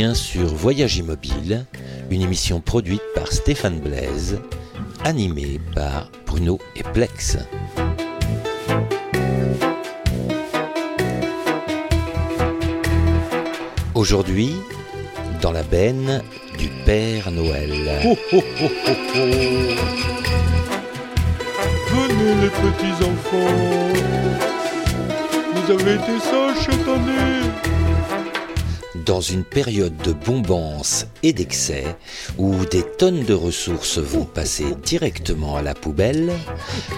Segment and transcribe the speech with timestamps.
[0.00, 1.66] Bien sur Voyage Immobile,
[2.10, 4.40] une émission produite par Stéphane Blaise,
[5.04, 7.36] animée par Bruno et Plex.
[13.94, 14.54] Aujourd'hui,
[15.42, 16.22] dans la benne
[16.58, 18.00] du Père Noël.
[18.06, 18.16] Oh,
[22.40, 23.90] les petits enfants.
[25.54, 26.39] Vous avez été année.
[29.10, 31.96] Dans une période de bombance et d'excès,
[32.38, 36.30] où des tonnes de ressources vont passer directement à la poubelle,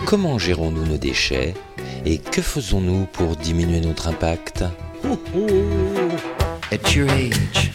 [0.05, 1.55] comment gérons-nous nos déchets
[2.05, 4.63] et que faisons-nous pour diminuer notre impact?
[6.71, 7.73] At your age,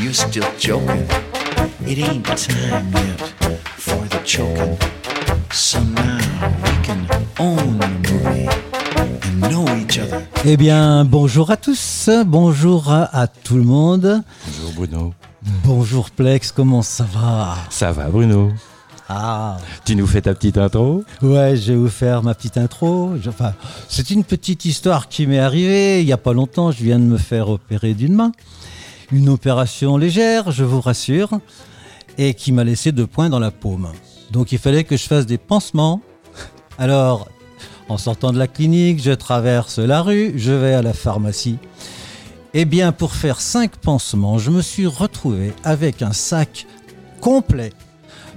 [0.00, 1.06] you're still joking.
[1.86, 3.20] It ain't time yet
[3.76, 4.78] for the choking.
[9.48, 10.22] Know each other.
[10.44, 14.22] Eh bien, bonjour à tous, bonjour à, à tout le monde.
[14.46, 15.14] Bonjour Bruno.
[15.64, 17.56] Bonjour Plex, comment ça va?
[17.70, 18.50] Ça va Bruno
[19.08, 21.02] Ah, Tu nous fais ta petite intro?
[21.22, 23.12] Ouais, je vais vous faire ma petite intro.
[23.26, 23.54] Enfin,
[23.88, 26.70] c'est une petite histoire qui m'est arrivée il n'y a pas longtemps.
[26.72, 28.32] Je viens de me faire opérer d'une main.
[29.12, 31.40] Une opération légère, je vous rassure,
[32.18, 33.88] et qui m'a laissé deux points dans la paume.
[34.30, 36.00] Donc il fallait que je fasse des pansements.
[36.78, 37.28] Alors,
[37.90, 41.58] en sortant de la clinique, je traverse la rue, je vais à la pharmacie.
[42.54, 46.66] Eh bien, pour faire cinq pansements, je me suis retrouvé avec un sac
[47.20, 47.72] complet.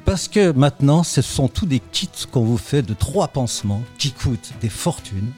[0.05, 4.11] Parce que maintenant, ce sont tous des kits qu'on vous fait de trois pansements qui
[4.11, 5.31] coûtent des fortunes.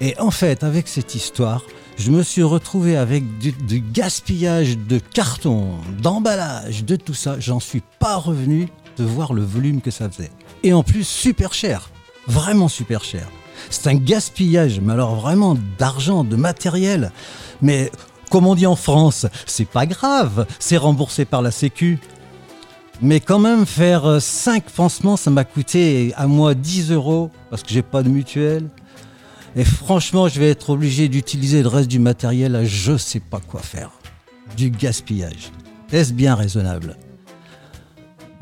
[0.00, 1.62] Et en fait, avec cette histoire,
[1.96, 5.70] je me suis retrouvé avec du, gaspillage de carton,
[6.02, 7.38] d'emballage, de tout ça.
[7.38, 10.32] J'en suis pas revenu de voir le volume que ça faisait.
[10.64, 11.90] Et en plus, super cher.
[12.26, 13.28] Vraiment super cher.
[13.70, 17.12] C'est un gaspillage, mais alors vraiment d'argent, de matériel.
[17.62, 17.90] Mais
[18.30, 21.98] comme on dit en France, c'est pas grave, c'est remboursé par la Sécu.
[23.02, 27.68] Mais quand même, faire 5 pansements, ça m'a coûté à moi 10 euros parce que
[27.70, 28.68] j'ai pas de mutuelle.
[29.54, 33.40] Et franchement, je vais être obligé d'utiliser le reste du matériel à je sais pas
[33.40, 33.90] quoi faire.
[34.56, 35.50] Du gaspillage.
[35.92, 36.96] Est-ce bien raisonnable?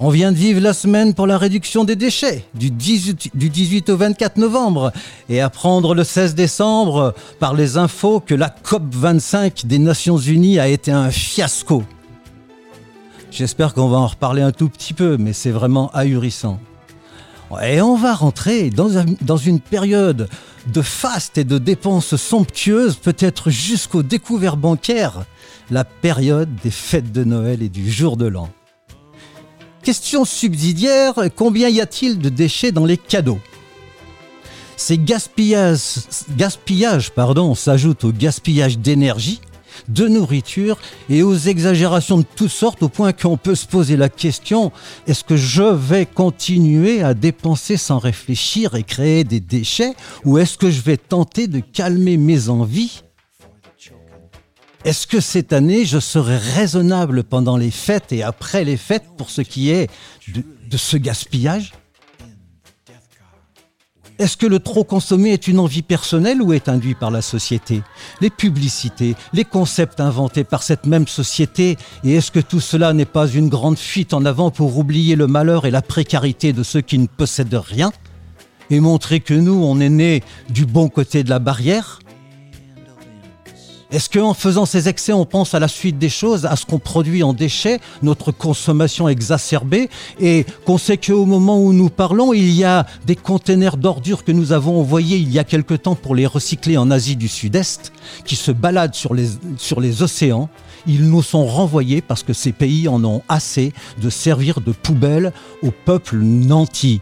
[0.00, 3.90] On vient de vivre la semaine pour la réduction des déchets, du 18, du 18
[3.90, 4.92] au 24 novembre,
[5.28, 10.66] et apprendre le 16 décembre par les infos que la COP25 des Nations Unies a
[10.66, 11.84] été un fiasco.
[13.30, 16.58] J'espère qu'on va en reparler un tout petit peu, mais c'est vraiment ahurissant.
[17.62, 20.28] Et on va rentrer dans une période
[20.66, 25.24] de faste et de dépenses somptueuses, peut-être jusqu'au découvert bancaire,
[25.70, 28.48] la période des fêtes de Noël et du jour de l'an.
[29.84, 33.38] Question subsidiaire, combien y a-t-il de déchets dans les cadeaux
[34.78, 39.42] Ces gaspillages, pardon, s'ajoutent au gaspillage d'énergie,
[39.88, 40.78] de nourriture
[41.10, 44.72] et aux exagérations de toutes sortes au point qu'on peut se poser la question
[45.06, 49.92] est-ce que je vais continuer à dépenser sans réfléchir et créer des déchets
[50.24, 53.02] ou est-ce que je vais tenter de calmer mes envies
[54.84, 59.30] Est-ce que cette année je serai raisonnable pendant les fêtes et après les fêtes pour
[59.30, 59.88] ce qui est
[60.28, 61.72] de, ce gaspillage?
[64.18, 67.82] Est-ce que le trop consommé est une envie personnelle ou est induit par la société?
[68.20, 73.06] Les publicités, les concepts inventés par cette même société, et est-ce que tout cela n'est
[73.06, 76.82] pas une grande fuite en avant pour oublier le malheur et la précarité de ceux
[76.82, 77.90] qui ne possèdent rien?
[78.68, 82.00] Et montrer que nous, on est nés du bon côté de la barrière?
[83.94, 86.80] Est-ce qu'en faisant ces excès, on pense à la suite des choses, à ce qu'on
[86.80, 89.88] produit en déchets, notre consommation exacerbée,
[90.18, 94.32] et qu'on sait qu'au moment où nous parlons, il y a des containers d'ordures que
[94.32, 97.92] nous avons envoyés il y a quelque temps pour les recycler en Asie du Sud-Est,
[98.24, 100.48] qui se baladent sur les, océans.
[100.88, 105.32] Ils nous sont renvoyés parce que ces pays en ont assez de servir de poubelle
[105.62, 107.00] au peuple nanti.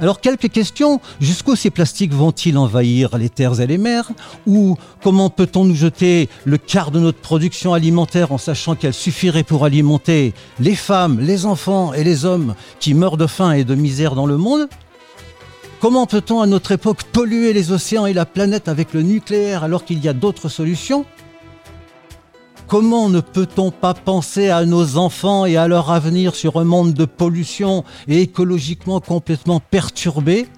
[0.00, 1.00] Alors quelques questions.
[1.20, 4.10] Jusqu'où ces plastiques vont-ils envahir les terres et les mers?
[4.46, 9.44] Ou comment peut-on nous jeter le quart de notre production alimentaire en sachant qu'elle suffirait
[9.44, 13.74] pour alimenter les femmes, les enfants et les hommes qui meurent de faim et de
[13.74, 14.68] misère dans le monde?
[15.80, 19.84] Comment peut-on à notre époque polluer les océans et la planète avec le nucléaire alors
[19.84, 21.04] qu'il y a d'autres solutions?
[22.66, 26.94] Comment ne peut-on pas penser à nos enfants et à leur avenir sur un monde
[26.94, 30.48] de pollution et écologiquement complètement perturbé?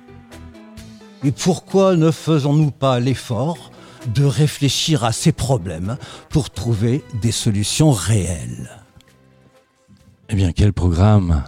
[1.25, 3.73] Et pourquoi ne faisons-nous pas l'effort
[4.15, 5.97] de réfléchir à ces problèmes
[6.31, 8.71] pour trouver des solutions réelles?
[10.29, 11.43] Eh bien, quel programme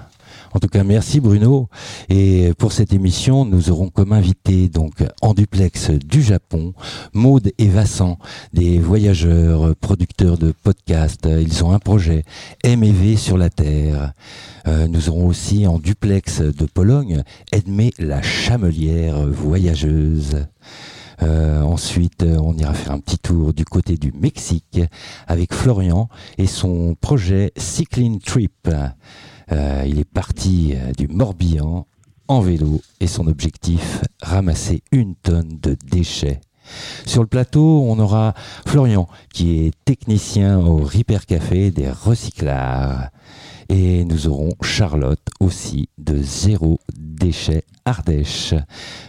[0.59, 1.69] En tout cas, merci Bruno.
[2.09, 6.75] Et pour cette émission, nous aurons comme invité donc en duplex du Japon
[7.13, 8.19] Maude et Vincent,
[8.53, 11.29] des voyageurs, producteurs de podcasts.
[11.31, 12.25] Ils ont un projet
[12.65, 14.15] MEV sur la Terre.
[14.67, 17.23] Euh, nous aurons aussi en duplex de Pologne
[17.53, 20.45] Edmé la chamelière voyageuse.
[21.23, 24.81] Euh, ensuite, on ira faire un petit tour du côté du Mexique
[25.29, 28.69] avec Florian et son projet Cycling Trip.
[29.53, 31.87] Euh, il est parti euh, du Morbihan
[32.29, 36.41] en vélo et son objectif, ramasser une tonne de déchets.
[37.07, 38.35] Sur le plateau, on aura
[38.67, 43.09] Florian qui est technicien au Ripper Café des recyclards.
[43.69, 48.55] Et nous aurons Charlotte aussi de Zéro Déchet Ardèche.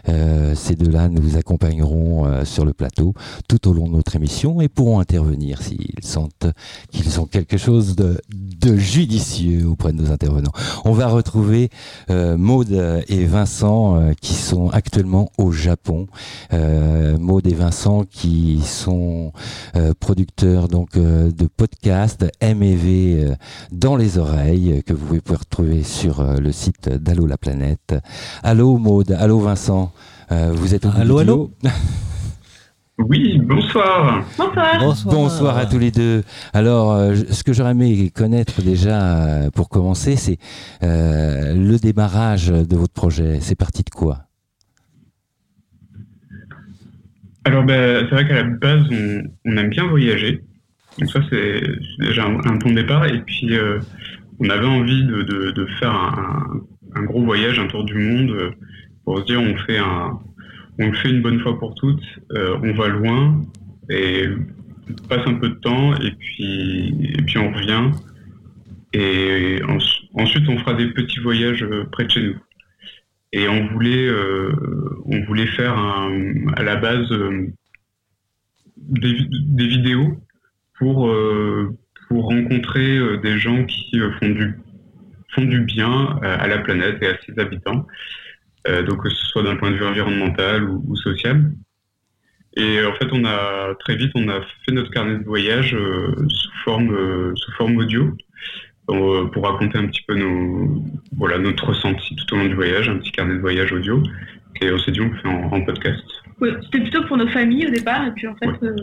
[0.07, 3.13] Euh, ces deux-là nous accompagneront euh, sur le plateau
[3.47, 6.47] tout au long de notre émission et pourront intervenir s'ils sentent
[6.91, 10.51] qu'ils ont quelque chose de, de, judicieux auprès de nos intervenants.
[10.85, 11.69] On va retrouver
[12.09, 16.07] euh, Maude et Vincent euh, qui sont actuellement au Japon.
[16.53, 19.31] Euh, Maude et Vincent qui sont
[19.99, 23.35] producteurs donc de podcasts MEV
[23.71, 27.95] dans les oreilles que vous pouvez retrouver sur le site d'Allo la planète.
[28.43, 29.91] Allô Maude, allô Vincent,
[30.31, 31.51] euh, vous êtes au Allô, allô
[32.97, 34.25] Oui, bonsoir.
[34.37, 34.79] Bonsoir.
[34.79, 35.15] bonsoir.
[35.15, 35.57] Bonsoir.
[35.57, 36.23] à tous les deux.
[36.53, 40.37] Alors, euh, ce que j'aurais aimé connaître déjà euh, pour commencer, c'est
[40.83, 43.39] euh, le démarrage de votre projet.
[43.41, 44.25] C'est parti de quoi?
[47.45, 50.43] Alors, ben, c'est vrai qu'à la base, on, on, aime bien voyager.
[50.97, 51.61] Donc ça, c'est
[51.99, 53.05] déjà un, un, bon départ.
[53.05, 53.79] Et puis, euh,
[54.39, 55.93] on avait envie de, faire
[56.95, 58.53] un, gros voyage, un tour du monde,
[59.03, 60.19] pour se dire, on fait un,
[60.79, 62.03] on le fait une bonne fois pour toutes,
[62.33, 63.41] euh, on va loin
[63.89, 64.27] et
[64.89, 67.91] on passe un peu de temps et puis, et puis on revient.
[68.93, 69.77] Et en,
[70.21, 72.35] ensuite, on fera des petits voyages près de chez nous.
[73.31, 74.51] Et on voulait, euh,
[75.05, 77.47] on voulait faire à la base euh,
[78.77, 80.17] des, vidéos
[80.79, 81.77] pour, euh,
[82.09, 84.59] pour rencontrer des gens qui font du,
[85.33, 87.85] font du bien à la planète et à ses habitants.
[88.67, 91.51] Euh, donc que ce soit d'un point de vue environnemental ou, ou, social.
[92.57, 96.13] Et en fait, on a très vite, on a fait notre carnet de voyage euh,
[96.27, 98.15] sous forme euh, sous forme audio
[98.87, 100.83] pour raconter un petit peu nos
[101.15, 104.01] voilà notre ressenti tout au long du voyage, un petit carnet de voyage audio.
[104.61, 106.03] Et on s'est dit on le fait en, en podcast.
[106.41, 108.63] Oui, c'était plutôt pour nos familles au départ, et puis en fait, ouais.
[108.63, 108.75] euh,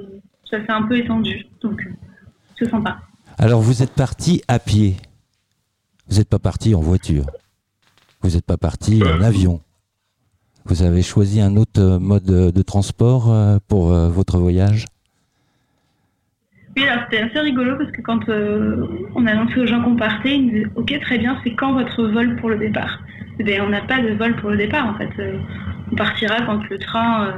[0.49, 1.83] ça s'est un peu étendu, donc
[2.57, 3.01] c'est sympa.
[3.39, 4.97] Alors vous êtes parti à pied.
[6.09, 7.27] Vous n'êtes pas parti en voiture.
[8.23, 9.61] Vous n'êtes pas parti en avion.
[10.65, 13.33] Vous avez choisi un autre mode de transport
[13.69, 14.87] pour votre voyage?
[16.77, 19.97] Oui, alors c'était assez rigolo parce que quand euh, on a annoncé aux gens qu'on
[19.97, 23.01] partait, ils nous disaient Ok, très bien, c'est quand votre vol pour le départ?
[23.39, 25.09] Eh bien, On n'a pas de vol pour le départ en fait.
[25.19, 25.39] Euh,
[25.91, 27.33] on partira quand le train euh,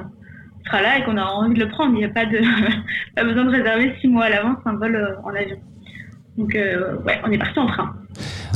[0.66, 1.92] sera là et qu'on aura envie de le prendre.
[1.94, 2.40] Il n'y a pas, de
[3.14, 5.58] pas besoin de réserver six mois à l'avance un vol en avion.
[6.38, 7.94] Donc, ouais, on est parti en train.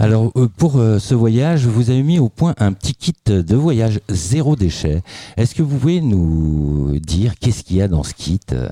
[0.01, 3.55] Alors euh, pour euh, ce voyage, vous avez mis au point un petit kit de
[3.55, 5.03] voyage zéro déchet.
[5.37, 8.69] Est-ce que vous pouvez nous dire qu'est-ce qu'il y a dans ce kit euh,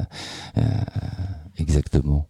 [1.59, 2.27] exactement?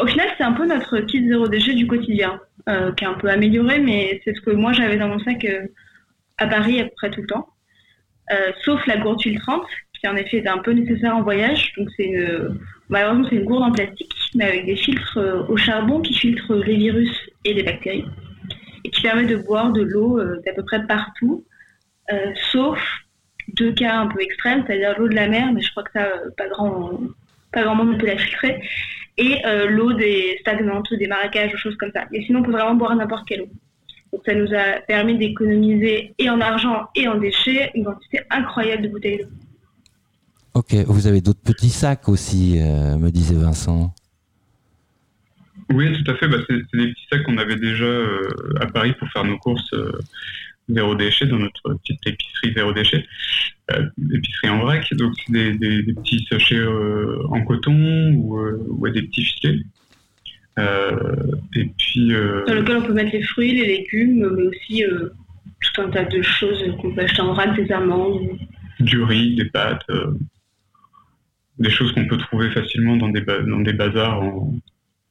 [0.00, 3.14] Au final, c'est un peu notre kit zéro déchet du quotidien, euh, qui est un
[3.14, 5.46] peu amélioré, mais c'est ce que moi j'avais dans mon sac
[6.38, 7.48] à Paris à peu près tout le temps.
[8.64, 9.66] sauf la gourde filtrante,
[10.00, 11.72] qui en effet est un peu nécessaire en voyage.
[11.76, 16.00] Donc c'est une, malheureusement c'est une gourde en plastique, mais avec des filtres au charbon
[16.00, 17.10] qui filtrent les virus
[17.44, 18.04] et les bactéries,
[18.84, 21.44] et qui permet de boire de l'eau d'à peu près partout,
[22.12, 22.78] euh, sauf
[23.54, 26.08] deux cas un peu extrêmes, c'est-à-dire l'eau de la mer, mais je crois que ça
[26.36, 27.00] pas grand
[27.52, 28.60] pas grand monde peut la filtrer,
[29.16, 32.04] et euh, l'eau des stagnantes, des marécages, des choses comme ça.
[32.12, 33.48] Et sinon on peut vraiment boire n'importe quelle eau.
[34.12, 38.82] Donc ça nous a permis d'économiser et en argent et en déchets une quantité incroyable
[38.82, 39.28] de bouteilles d'eau.
[40.56, 43.94] Ok, vous avez d'autres petits sacs aussi, euh, me disait Vincent.
[45.70, 46.28] Oui, tout à fait.
[46.28, 49.70] Bah, c'est des petits sacs qu'on avait déjà euh, à Paris pour faire nos courses
[49.74, 49.92] euh,
[50.70, 53.04] zéro déchet dans notre petite épicerie zéro déchet,
[54.14, 54.88] épicerie en vrac.
[54.94, 56.64] Donc c'est des, des, des, petits sachets
[57.28, 58.40] en coton ou,
[58.78, 59.60] ou, des petits filets.
[60.58, 62.08] et puis
[62.46, 64.84] dans lequel on peut mettre les fruits, les légumes, mais aussi
[65.60, 68.38] tout un tas de choses qu'on peut acheter en vrac, des amandes,
[68.80, 69.84] du riz, des pâtes
[71.58, 74.54] des choses qu'on peut trouver facilement dans des, dans des bazars en,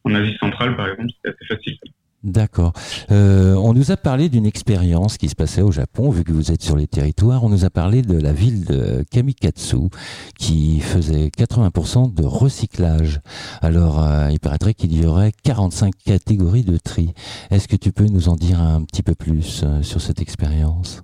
[0.03, 1.77] en, Asie centrale, par exemple, c'est assez facile.
[2.25, 2.73] D'accord.
[3.11, 6.51] Euh, on nous a parlé d'une expérience qui se passait au Japon, vu que vous
[6.51, 7.43] êtes sur les territoires.
[7.43, 9.89] On nous a parlé de la ville de Kamikatsu,
[10.35, 13.19] qui faisait 80% de recyclage.
[13.61, 17.13] Alors, euh, il paraîtrait qu'il y aurait 45 catégories de tri.
[17.51, 21.03] Est-ce que tu peux nous en dire un petit peu plus euh, sur cette expérience?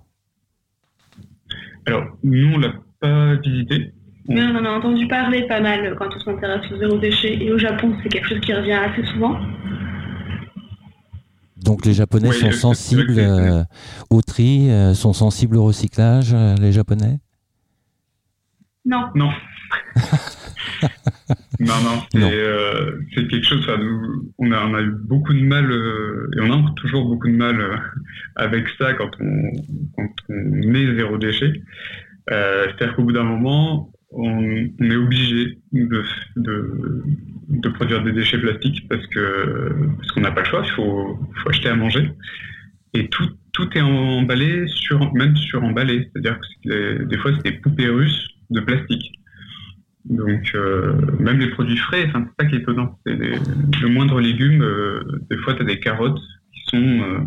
[1.85, 3.93] Alors, nous, on l'a pas visité.
[4.27, 7.43] Mais on en a entendu parler pas mal quand on s'intéresse au zéro déchet.
[7.43, 9.39] Et au Japon, c'est quelque chose qui revient assez souvent.
[11.63, 13.63] Donc les Japonais Oui, sont sensibles euh,
[14.09, 17.19] au tri, euh, sont sensibles au recyclage, euh, les Japonais?
[18.85, 19.09] Non.
[19.15, 19.29] Non.
[21.59, 25.41] non, non, c'est euh, quelque chose, enfin, nous, on, a, on a eu beaucoup de
[25.41, 27.77] mal, euh, et on a toujours beaucoup de mal euh,
[28.35, 29.51] avec ça quand on,
[29.95, 31.53] quand on est zéro déchet.
[32.31, 36.03] Euh, C'est-à-dire qu'au bout d'un moment, on, on est obligé de,
[36.35, 37.03] de,
[37.49, 41.19] de produire des déchets plastiques parce que parce qu'on n'a pas le choix, il faut,
[41.41, 42.11] faut acheter à manger.
[42.93, 46.09] Et tout, tout est emballé, sur, même sur emballé.
[46.11, 49.13] C'est-à-dire que c'est des- fois, c'est des poupées russes de plastique.
[50.05, 52.99] Donc, euh, même les produits frais, c'est ça qui est étonnant.
[53.05, 54.99] C'est le moindre légume, euh,
[55.29, 56.19] des fois, tu as des carottes
[56.53, 57.19] qui sont euh,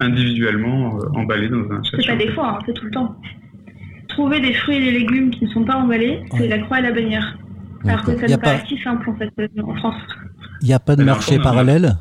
[0.00, 2.12] individuellement emballées dans un C'est sachet.
[2.12, 3.16] pas des fois, hein, c'est tout le temps.
[4.14, 6.48] Trouver des fruits et des légumes qui ne sont pas emballés, c'est Ouais.
[6.48, 7.38] la croix et la bannière.
[7.84, 10.00] Alors que ça nous pas- si simple en fait euh, en France.
[10.60, 11.96] Il n'y a pas de marché parallèle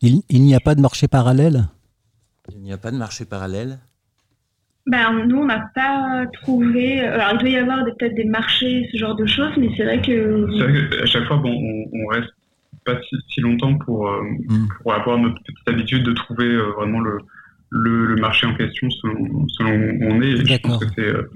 [0.00, 1.68] Il, il n'y a pas de marché parallèle
[2.52, 3.78] Il n'y a pas de marché parallèle
[4.86, 7.00] Ben, nous, on n'a pas trouvé.
[7.02, 10.00] Alors, il doit y avoir peut-être des marchés, ce genre de choses, mais c'est vrai
[10.02, 10.48] que.
[10.58, 12.30] C'est vrai qu'à chaque fois, bon, on, on reste
[12.84, 14.66] pas si, si longtemps pour, euh, Mm.
[14.82, 17.18] pour avoir notre petite habitude de trouver euh, vraiment le,
[17.74, 20.28] le, le marché en question selon, selon où on est.
[20.32, 21.30] Et je pense que c'est euh,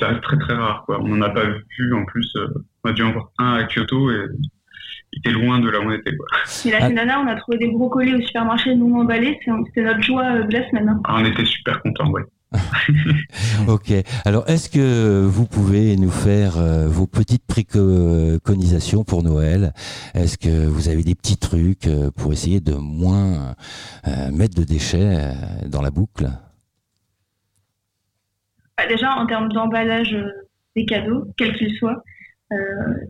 [0.00, 0.82] ça reste très très rare.
[0.84, 1.00] Quoi.
[1.00, 2.28] On n'en a pas vu en plus.
[2.36, 2.48] euh,
[2.84, 4.26] on a dû en voir un à Kyoto et
[5.12, 6.14] il était loin de là où on était.
[6.16, 6.26] Quoi.
[6.64, 6.86] Mais là, Ah.
[6.88, 9.38] c'est nana, on a trouvé des brocolis au supermarché non emballés.
[9.44, 10.88] c'est- C'était notre joie euh, de la semaine.
[10.88, 11.00] hein.
[11.04, 12.10] Ah, on était super contents.
[12.10, 12.22] Ouais.
[13.68, 13.92] Ok.
[14.24, 19.72] Alors, est-ce que vous pouvez nous faire euh, vos petites préconisations pour Noël?
[20.14, 23.54] Est-ce que vous avez des petits trucs euh, pour essayer de moins
[24.06, 25.32] euh, mettre de déchets
[25.66, 26.26] dans la boucle?
[28.76, 30.16] Bah, déjà, en termes d'emballage
[30.74, 32.02] des cadeaux, quels qu'ils soient,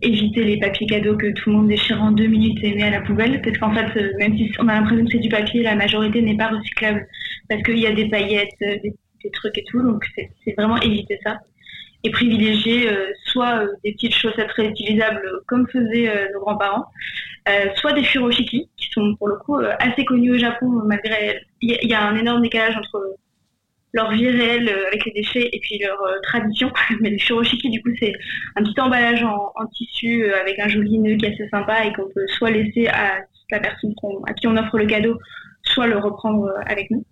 [0.00, 2.90] éviter les papiers cadeaux que tout le monde déchire en deux minutes et met à
[2.90, 3.42] la poubelle.
[3.42, 6.36] Parce qu'en fait, même si on a l'impression que c'est du papier, la majorité n'est
[6.36, 7.06] pas recyclable.
[7.48, 8.94] Parce qu'il y a des paillettes, des,
[9.26, 9.82] des trucs et tout.
[9.82, 11.38] Donc, c'est vraiment éviter ça.
[12.04, 16.86] Et privilégier euh, soit euh, des petites chaussettes réutilisables euh, comme faisaient nos grands-parents,
[17.76, 21.94] soit des furoshiki qui sont pour le coup assez connus au Japon malgré il y,
[21.94, 23.16] a- un énorme décalage entre
[23.92, 26.72] leur vie réelle avec les déchets et puis leur tradition.
[27.00, 28.12] Mais le furoshiki, du coup, c'est
[28.56, 32.08] un petit emballage en, tissu avec un joli nœud qui est assez sympa et qu'on
[32.12, 33.94] peut soit laisser à la personne
[34.26, 35.18] à qui on offre le cadeau,
[35.62, 37.04] soit le reprendre avec nous.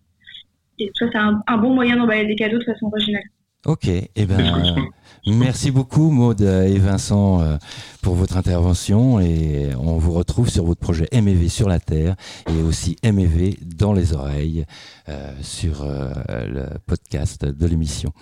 [0.79, 3.23] Et ça, c'est un, un bon moyen d'emballer des cadeaux de façon originale.
[3.67, 3.89] Ok.
[3.89, 4.91] Eh ben,
[5.27, 7.57] merci beaucoup Maud et Vincent euh,
[8.03, 12.15] pour votre intervention et on vous retrouve sur votre projet MEV sur la terre
[12.51, 14.67] et aussi MEV dans les oreilles
[15.09, 16.13] euh, sur euh,
[16.47, 18.13] le podcast de l'émission.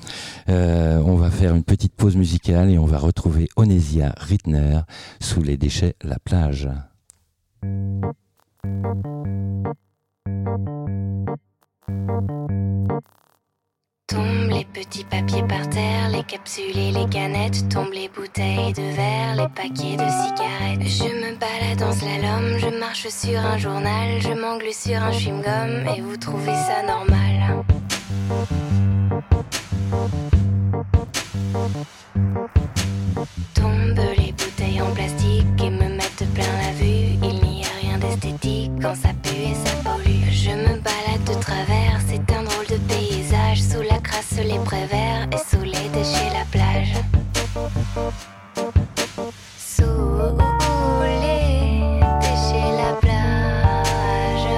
[0.48, 4.78] Euh, on va faire une petite pause musicale et on va retrouver Onesia Rittner
[5.20, 6.68] sous les déchets La plage.
[14.06, 18.82] Tombent les petits papiers par terre, les capsules et les canettes, tombent les bouteilles de
[18.82, 20.86] verre, les paquets de cigarettes.
[20.86, 25.96] Je me balade en slalom, je marche sur un journal, je m'englue sur un chewing-gum
[25.96, 27.64] et vous trouvez ça normal.
[33.54, 37.16] Tombent les bouteilles en plastique et me mettent plein la vue.
[37.22, 40.01] Il n'y a rien d'esthétique quand ça pue et ça pollue.
[44.34, 46.94] Sous les préverts et sous les déchets, la plage.
[49.58, 49.84] Sous
[51.20, 54.48] les déchets, la plage.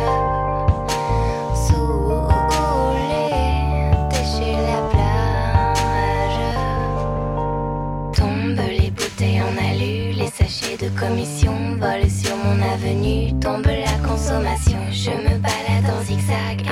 [1.66, 2.08] Sous
[3.10, 3.30] les
[4.10, 6.42] déchets, la plage.
[8.14, 13.98] Tombent les bouteilles en alu, les sachets de commission volent sur mon avenue, tombe la
[14.08, 14.78] consommation.
[14.92, 16.62] Je me balade en zigzag,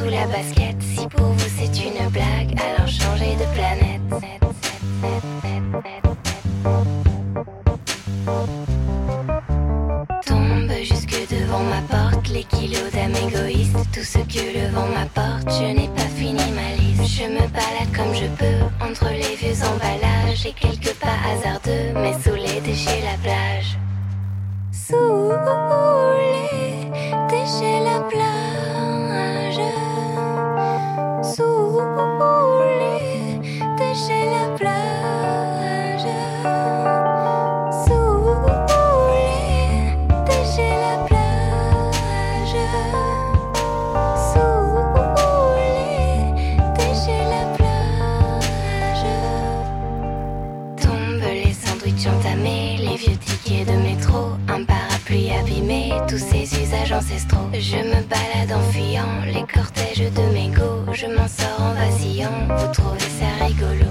[0.00, 0.76] sous la basket.
[0.80, 4.00] Si pour vous c'est une blague, alors changez de planète.
[10.26, 15.48] Tombe jusque devant ma porte les kilos d'âme égoïste, tout ce que le vent m'apporte.
[15.58, 17.06] Je n'ai pas fini ma liste.
[17.16, 22.14] Je me balade comme je peux entre les vieux emballages et quelques pas hasardeux, mais
[22.22, 23.78] sous les déchets la plage.
[24.72, 25.32] Sous
[26.32, 26.84] les
[27.28, 28.99] déchets la vieux
[31.80, 33.00] sous-goule,
[33.78, 36.08] touchez la plage.
[37.86, 38.18] Sous
[38.92, 39.96] houlet,
[40.26, 42.58] touchez la plage.
[44.28, 46.34] Sous goulet,
[46.76, 49.06] touchez la plage.
[50.82, 56.92] Tombent les sandwiches entamés, les vieux tickets de métro Un parapluie abîmé, tous ces usages
[56.92, 57.48] ancestraux.
[57.54, 62.30] Je me balade en fuyant les cortèges de mes go je m'en sors en vacillant,
[62.48, 63.86] vous trouvez ça rigolo.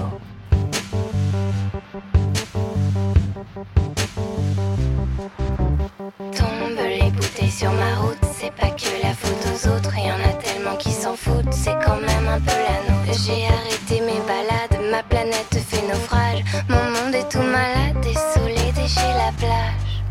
[6.36, 10.28] Tombent les bouteilles sur ma route, c'est pas que la faute aux autres, y en
[10.28, 13.20] a tellement qui s'en foutent, c'est quand même un peu la nôtre.
[13.24, 18.72] J'ai arrêté mes balades, ma planète fait naufrage, mon monde est tout malade et les
[18.72, 20.02] déchets la plage.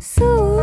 [0.00, 0.57] Sous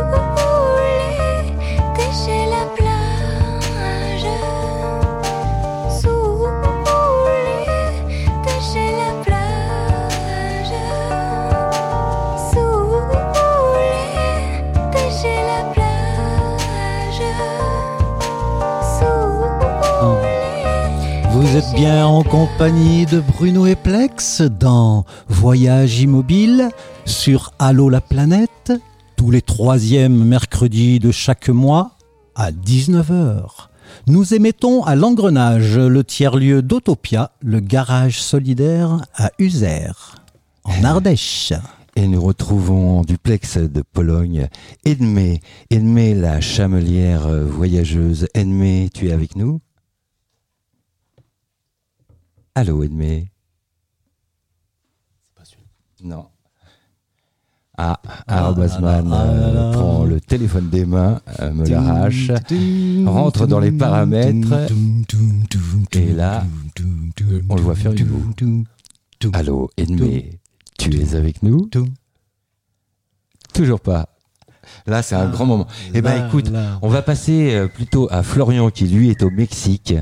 [21.56, 26.68] Vous êtes bien en compagnie de Bruno et Plex dans Voyage Immobile
[27.06, 28.74] sur Allo la planète,
[29.16, 31.92] tous les troisièmes mercredis de chaque mois
[32.34, 33.68] à 19h.
[34.06, 40.16] Nous émettons à l'engrenage le tiers-lieu d'Autopia, le garage solidaire à Uzer,
[40.62, 41.54] en Ardèche.
[41.96, 44.48] Et nous retrouvons en duplex de Pologne
[44.84, 48.28] Edmé, Edmé la chamelière voyageuse.
[48.34, 49.62] Edmé, tu es avec nous
[52.56, 53.30] Allô Edmé
[56.02, 56.26] Non.
[57.76, 62.30] Ah, Ah, euh, ah prend le téléphone des mains, euh, me l'arrache,
[63.04, 64.70] rentre dans les paramètres,
[65.92, 66.46] et là,
[67.50, 68.64] on le voit faire une moue.
[69.34, 70.40] Allô Edmé,
[70.78, 71.68] tu es avec nous
[73.52, 74.15] Toujours pas.
[74.86, 75.66] Là, c'est un grand moment.
[75.94, 76.78] Eh ben, Là, écoute, là.
[76.82, 79.94] on va passer euh, plutôt à Florian qui lui est au Mexique.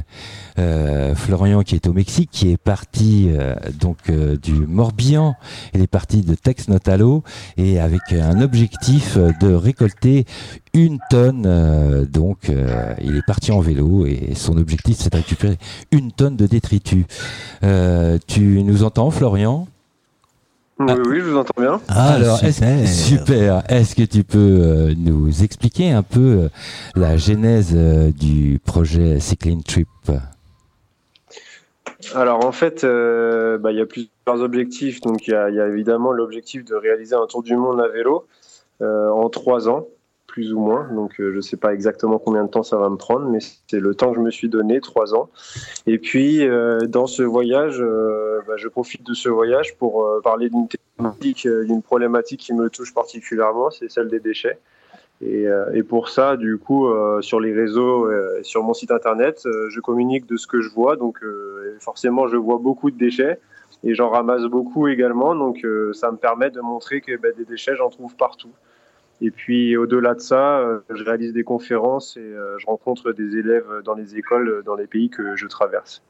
[0.59, 5.35] Euh, Florian qui est au Mexique, qui est parti euh, donc euh, du Morbihan.
[5.75, 7.25] Il est parti de Tex Notalo
[7.57, 10.27] et avec un objectif de récolter
[10.75, 11.45] une tonne.
[11.47, 15.59] euh, donc, euh, il est parti en vélo et son objectif c'est de récupérer
[15.93, 17.05] une tonne de détritus.
[17.63, 19.67] Euh, tu nous entends, Florian?
[20.81, 21.81] Oui, oui, je vous entends bien.
[21.89, 22.89] Ah, Alors, est-ce- super.
[22.89, 23.63] super.
[23.69, 26.49] Est-ce que tu peux euh, nous expliquer un peu euh,
[26.97, 29.89] la genèse euh, du projet Cycling Trip?
[32.15, 34.11] Alors en fait, euh, bah, il y a plusieurs
[34.43, 35.01] objectifs.
[35.01, 37.81] Donc il y a, il y a évidemment l'objectif de réaliser un tour du monde
[37.81, 38.27] à vélo
[38.83, 39.87] euh, en trois ans,
[40.35, 40.89] plus ou moins.
[40.93, 43.39] Donc euh, je ne sais pas exactement combien de temps ça va me prendre, mais
[43.41, 45.31] c'est le temps que je me suis donné, trois ans.
[45.87, 50.51] Et puis euh, dans ce voyage, euh, bah, je profite de ce voyage pour parler
[50.51, 54.59] d'une thématique, d'une problématique qui me touche particulièrement, c'est celle des déchets.
[55.23, 55.47] Et,
[55.89, 56.93] pour ça, du coup,
[57.23, 60.97] sur les réseaux, euh, sur mon site internet, je communique de ce que je vois.
[60.97, 61.25] Donc,
[61.79, 63.39] forcément, je vois beaucoup de déchets
[63.85, 65.35] et j'en ramasse beaucoup également.
[65.35, 68.51] Donc, ça me permet de montrer que ben, des déchets, j'en trouve partout.
[69.21, 73.37] Et puis, au-delà de ça, euh, je réalise des conférences et euh, je rencontre des
[73.37, 76.03] élèves dans les écoles, euh, dans les pays que je traverse.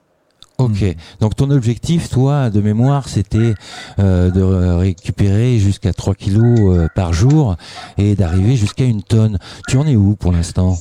[0.59, 0.85] Ok.
[1.21, 3.55] Donc ton objectif, toi, de mémoire, c'était
[3.99, 7.57] euh, de ré- récupérer jusqu'à 3 kilos euh, par jour
[7.99, 9.38] et d'arriver jusqu'à une tonne.
[9.69, 10.77] Tu en es où pour l'instant?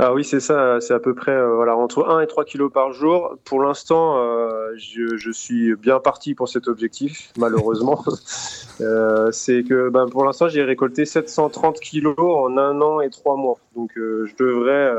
[0.00, 2.72] Ah oui, c'est ça, c'est à peu près euh, voilà, entre 1 et 3 kilos
[2.72, 3.36] par jour.
[3.44, 8.04] Pour l'instant, euh, je, je suis bien parti pour cet objectif, malheureusement.
[8.80, 13.34] Euh, c'est que ben, pour l'instant, j'ai récolté 730 kilos en un an et trois
[13.34, 13.58] mois.
[13.74, 14.92] Donc je, devrais,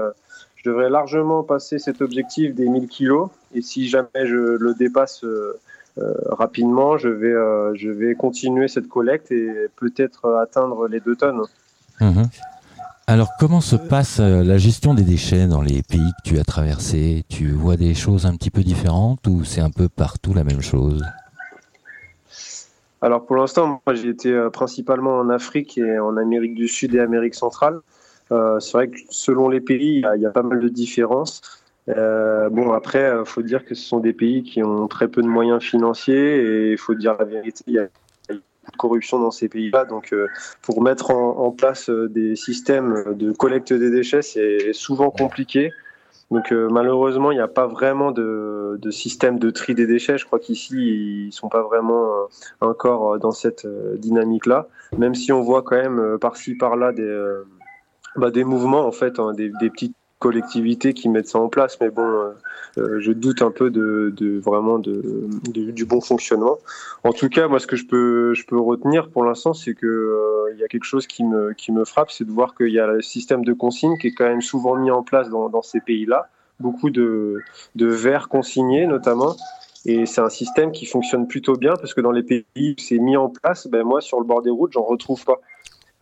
[0.58, 3.30] je devrais largement passer cet objectif des 1000 kilos.
[3.56, 5.24] Et si jamais je le dépasse
[6.26, 7.34] rapidement, je vais,
[7.76, 11.44] je vais continuer cette collecte et peut-être atteindre les 2 tonnes.
[12.02, 12.28] Mhm.
[13.10, 16.44] Alors comment se passe euh, la gestion des déchets dans les pays que tu as
[16.44, 17.24] traversés?
[17.28, 20.62] Tu vois des choses un petit peu différentes ou c'est un peu partout la même
[20.62, 21.04] chose?
[23.02, 26.94] Alors pour l'instant, moi j'ai été euh, principalement en Afrique et en Amérique du Sud
[26.94, 27.80] et Amérique centrale.
[28.32, 31.42] Euh, c'est vrai que selon les pays, il y a- pas mal de différences.
[31.88, 35.28] Bon après, il faut dire que ce sont des pays qui ont très peu de
[35.28, 37.64] moyens financiers et il faut dire la vérité,
[38.72, 39.86] de corruption dans ces pays-là.
[39.86, 40.28] Donc euh,
[40.62, 45.72] pour mettre en, place euh, des systèmes de collecte des déchets, c'est souvent compliqué.
[46.32, 50.18] Donc euh, malheureusement, il n'y a pas vraiment de, système de tri des déchets.
[50.18, 52.28] Je crois qu'ici, ils sont pas vraiment
[52.62, 57.42] encore dans cette dynamique-là, même si on voit quand même par-ci par-là des,
[58.16, 61.90] bah, des mouvements, en fait, hein, des petites collectivités qui mettent ça en place, mais
[61.90, 62.32] bon, euh,
[62.78, 66.58] euh, je doute un peu de, de vraiment de, du bon fonctionnement.
[67.04, 69.88] En tout cas, moi, ce que je peux, je peux retenir pour l'instant, c'est que
[69.88, 72.70] euh, il y a quelque chose qui me, qui me frappe, c'est de voir qu'il
[72.70, 75.50] y a le système de consigne qui est quand même souvent mis en place dans,
[75.50, 76.28] dans ces pays-là,
[76.60, 77.42] beaucoup de,
[77.76, 79.36] de verres consignés notamment.
[79.86, 83.00] Et c'est un système qui fonctionne plutôt bien parce que dans les pays où c'est
[83.00, 85.40] mis en place, ben moi sur le bord des routes, j'en retrouve pas.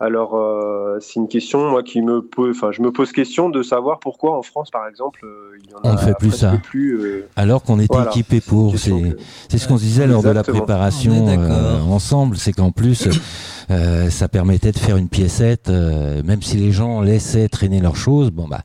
[0.00, 3.64] Alors euh, c'est une question moi qui me pose, enfin je me pose question de
[3.64, 6.30] savoir pourquoi en France par exemple euh, il y en On a ne fait plus
[6.30, 6.52] ça.
[6.62, 8.78] plus, euh, Alors qu'on était Voilà, équipé pour.
[8.78, 9.16] C'est que-
[9.48, 12.36] c'est ce qu'on se disait lors de la préparation euh, ensemble.
[12.36, 13.08] C'est qu'en plus,
[13.72, 15.68] euh, ça permettait de faire une piécette.
[15.68, 18.60] euh, même si les gens laissaient traîner leurs choses, bon bah,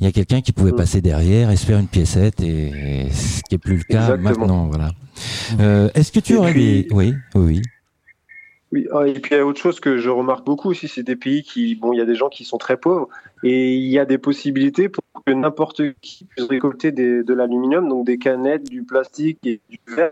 [0.00, 0.76] il y a quelqu'un qui pouvait Mm.
[0.76, 4.14] passer derrière et se faire une piécette, et, et ce qui est plus le cas
[4.14, 4.38] Exactement.
[4.38, 4.66] maintenant.
[4.68, 4.90] Voilà.
[5.58, 6.88] Euh, Est-ce que tu Et aurais puis- des.
[6.94, 7.62] Oui, oui, oui.
[8.72, 11.04] Oui, ah, et puis il y a autre chose que je remarque beaucoup aussi, c'est
[11.04, 13.08] des pays qui, bon, il y a des gens qui sont très pauvres
[13.44, 18.06] et il y a des possibilités pour que n'importe qui puisse récolter de l'aluminium, donc
[18.06, 20.10] des canettes, du plastique et du verre.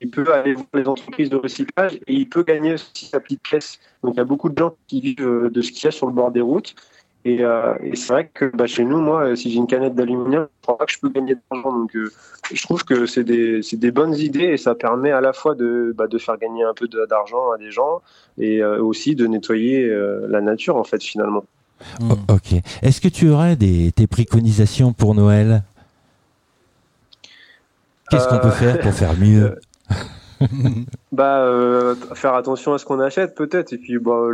[0.00, 3.42] Il peut aller voir les entreprises de recyclage et il peut gagner aussi sa petite
[3.42, 3.78] pièce.
[4.02, 5.90] Donc il y a beaucoup de gens qui vivent euh, de ce qu'il y a
[5.90, 6.74] sur le bord des routes.
[7.26, 9.94] Et, euh, et c'est vrai que bah, chez nous, moi, euh, si j'ai une canette
[9.94, 11.72] d'aluminium, je crois pas que je peux gagner de l'argent.
[11.72, 12.12] Donc euh,
[12.52, 15.54] je trouve que c'est des, c'est des bonnes idées et ça permet à la fois
[15.54, 18.02] de, bah, de faire gagner un peu de- d'argent à des gens
[18.36, 21.44] et euh, aussi de nettoyer euh, la nature en fait finalement.
[22.00, 22.10] Mm.
[22.12, 22.60] O- ok.
[22.82, 25.62] Est-ce que tu aurais des, tes préconisations pour Noël?
[28.10, 29.58] Qu'est-ce qu'on peut faire pour faire mieux?
[31.12, 34.26] Bah euh, faire attention à ce qu'on achète peut-être et puis bah,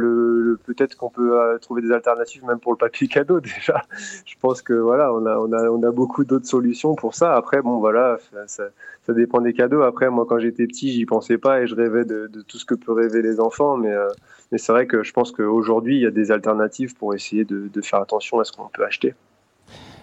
[0.65, 3.83] peut-être qu'on peut euh, trouver des alternatives même pour le papier cadeau déjà.
[4.25, 7.35] Je pense que voilà on a beaucoup d'autres solutions pour ça.
[7.35, 8.65] Après bon voilà ça,
[9.09, 9.83] dépend des cadeaux.
[9.83, 12.75] Après moi quand j'étais petit j'y pensais pas et je rêvais de, tout ce que
[12.75, 14.09] peuvent rêver les enfants mais euh,
[14.51, 17.81] mais c'est vrai que je pense qu'aujourd'hui il y a des alternatives pour essayer de
[17.83, 19.15] faire attention à ce qu'on peut acheter.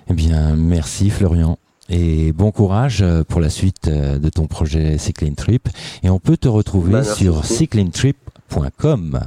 [0.10, 1.58] Eh bien, merci Florian.
[1.89, 5.69] Et bon courage euh, pour la suite euh, de ton projet Cycling Trip.
[6.04, 9.19] Et on peut te retrouver Bah, sur cyclingtrip.com.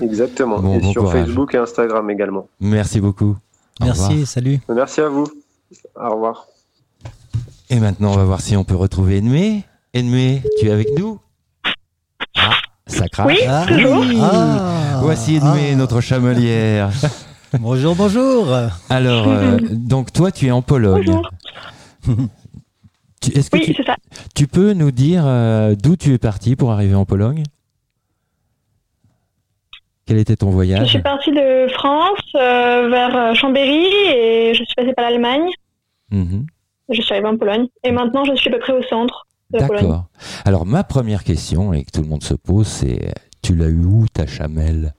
[0.00, 0.60] Exactement.
[0.60, 1.26] Bon, et bon sur courage.
[1.26, 2.46] Facebook et Instagram également.
[2.60, 3.36] Merci beaucoup.
[3.80, 4.60] Merci, salut.
[4.68, 5.26] Merci à vous.
[5.96, 6.46] Au revoir.
[7.70, 9.64] Et maintenant, on va voir si on peut retrouver Enmé.
[9.96, 11.18] Enmé, tu es avec nous?
[12.36, 12.50] Ah,
[12.86, 13.26] ça crache.
[13.26, 14.04] Oui, Ah, toujours.
[14.22, 15.76] ah, Voici Enmé, ah.
[15.76, 16.90] notre chamelière.
[17.60, 18.48] Bonjour, bonjour.
[18.88, 21.04] Alors, euh, donc toi, tu es en Pologne.
[21.06, 21.30] Bonjour.
[23.20, 23.94] Tu- Est-ce que Oui, tu, c'est ça.
[24.34, 27.44] tu peux nous dire euh, d'où tu es parti pour arriver en Pologne?
[30.06, 30.88] Quel était ton Je voyage?
[30.88, 35.46] suis partie de France euh, vers Chambéry et je suis passée par l'Allemagne.
[36.10, 36.46] Mhm.
[36.88, 37.68] Je suis arrivée en Pologne.
[37.84, 39.84] Et maintenant, je suis à peu près au centre de la Pologne.
[39.84, 40.06] D'accord.
[40.44, 43.84] Alors, ma première question, et que tout le monde se pose, c'est tu l'as eu
[43.84, 44.94] où ta chamelle?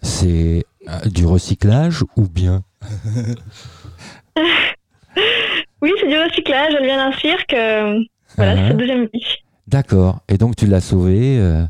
[0.00, 2.62] C'est euh, du recyclage ou bien
[5.82, 6.74] Oui, c'est du recyclage.
[6.78, 7.52] Elle vient d'un cirque.
[7.54, 7.98] euh,
[8.36, 9.24] voilà, c'est Ah, sa deuxième vie.
[9.66, 10.20] D'accord.
[10.28, 11.64] Et donc, tu l'as sauvée euh,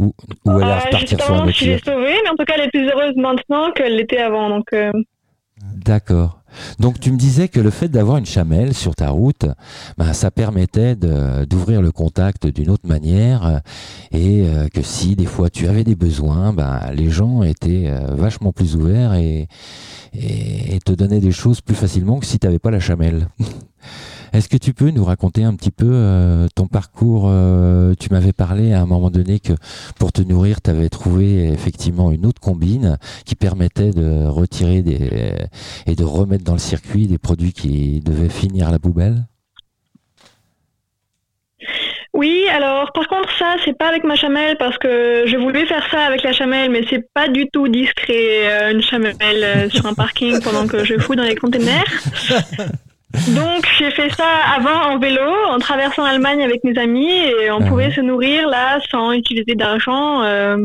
[0.00, 2.14] Ou, ou elle va Euh, je pas sur un vraiment autre si j'ai cirque sauvé,
[2.22, 4.48] mais en tout cas, elle est plus heureuse maintenant qu'elle l'était avant.
[4.50, 4.74] Donc,
[5.76, 6.39] D'accord.
[6.78, 9.46] Donc tu me disais que le fait d'avoir une chamelle sur ta route,
[9.98, 13.58] ben, ça permettait d'ouvrir le contact d'une autre manière euh,
[14.12, 18.14] et euh, que si des fois tu avais des besoins, ben, les gens étaient euh,
[18.14, 19.48] vachement plus ouverts et,
[20.12, 23.28] et, et te donnaient des choses plus facilement que si tu n'avais pas la chamelle.
[24.32, 28.32] Est-ce que tu peux nous raconter un petit peu euh, ton parcours euh, Tu m'avais
[28.32, 29.52] parlé à un moment donné que
[29.98, 35.34] pour te nourrir, tu avais trouvé effectivement une autre combine qui permettait de retirer des,
[35.86, 39.24] et de remettre dans le circuit des produits qui devaient finir à la poubelle?
[42.12, 45.86] Oui, alors par contre ça c'est pas avec ma chamelle parce que je voulais faire
[45.90, 49.14] ça avec la chamelle mais c'est pas du tout discret euh, une chamelle
[49.44, 51.84] euh, sur un parking pendant que je fous dans les containers.
[53.34, 57.58] Donc j'ai fait ça avant en vélo en traversant l'Allemagne avec mes amis et on
[57.60, 57.92] Ah pouvait ouais.
[57.92, 60.56] se nourrir là sans utiliser d'argent euh,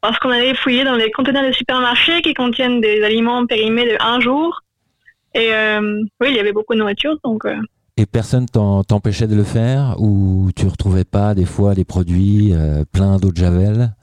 [0.00, 3.96] parce qu'on allait fouiller dans les containers de supermarchés qui contiennent des aliments périmés de
[4.00, 4.60] un jour.
[5.34, 7.56] Et euh, oui, il y avait beaucoup de nourriture donc euh,
[7.96, 12.52] et personne t'empêchait de le faire ou tu retrouvais pas des fois des produits
[12.92, 13.94] pleins d'eau de javel?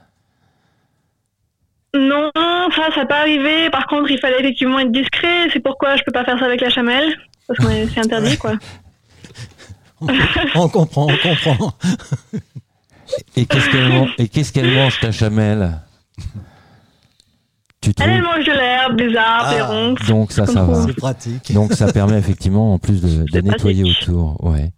[1.93, 2.31] Non,
[2.73, 3.69] ça, ça pas arrivé.
[3.69, 5.49] Par contre, il fallait effectivement être discret.
[5.51, 7.13] C'est pourquoi je peux pas faire ça avec la chamelle.
[7.57, 8.53] Parce que c'est interdit, quoi.
[10.55, 11.73] On comprend, on comprend.
[13.35, 15.81] Et qu'est-ce qu'elle qu'est-ce mange ta chamelle?
[17.81, 19.55] Tu Elle, mange de l'herbe, des arbres, Ah.
[19.55, 20.07] des ronces.
[20.07, 20.85] Donc ça, ça va.
[20.85, 21.51] C'est pratique.
[21.51, 24.09] Donc ça permet effectivement en plus de, nettoyer pratique.
[24.09, 24.43] autour.
[24.43, 24.71] Ouais.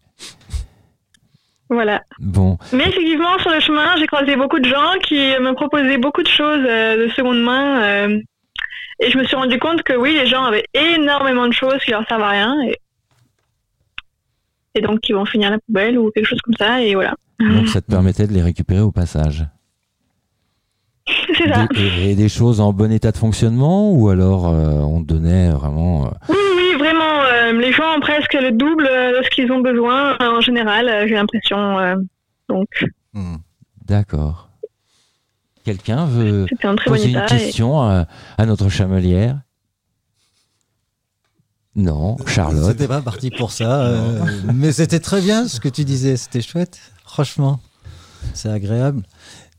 [1.70, 2.02] Voilà.
[2.20, 2.58] Bon.
[2.72, 6.28] Mais effectivement, sur le chemin, j'ai croisé beaucoup de gens qui me proposaient beaucoup de
[6.28, 8.10] choses euh, de seconde main.
[9.00, 11.92] Et je me suis rendu compte que oui, les gens avaient énormément de choses qui
[11.92, 12.56] leur servent à rien.
[12.68, 12.78] Et,
[14.76, 16.82] et donc, qui vont finir à la poubelle ou quelque chose comme ça.
[16.82, 17.14] Et voilà.
[17.40, 19.46] Donc ça te permettait de les récupérer au passage.
[21.38, 21.68] C'est ça.
[21.74, 25.08] Des- et, et des choses en bon état de fonctionnement ou alors euh, on te
[25.14, 26.06] donnait vraiment.
[26.06, 27.22] euh, Oui, oui, vraiment.
[27.24, 31.16] euh, les gens ont presque le double de ce qu'ils ont besoin en général, j'ai
[31.16, 31.78] l'impression.
[31.80, 31.96] euh,
[32.50, 32.68] donc,
[33.86, 34.50] D'accord.
[35.64, 39.42] Quelqu'un veut c'était un très bon poser une et- question à, à notre chamelière?
[41.76, 42.72] Non, Charlotte.
[42.72, 44.24] C'était pas parti pour ça, euh,
[44.54, 47.60] mais c'était très bien ce que tu disais, c'était chouette, franchement,
[48.34, 49.02] c'est agréable.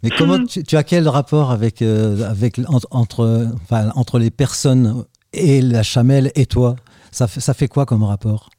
[0.05, 5.05] Mais comment tu, tu as quel rapport avec, euh, avec entre, enfin, entre les personnes
[5.33, 6.77] et la chamelle et toi?
[7.11, 8.51] Ça fait, ça fait quoi comme rapport?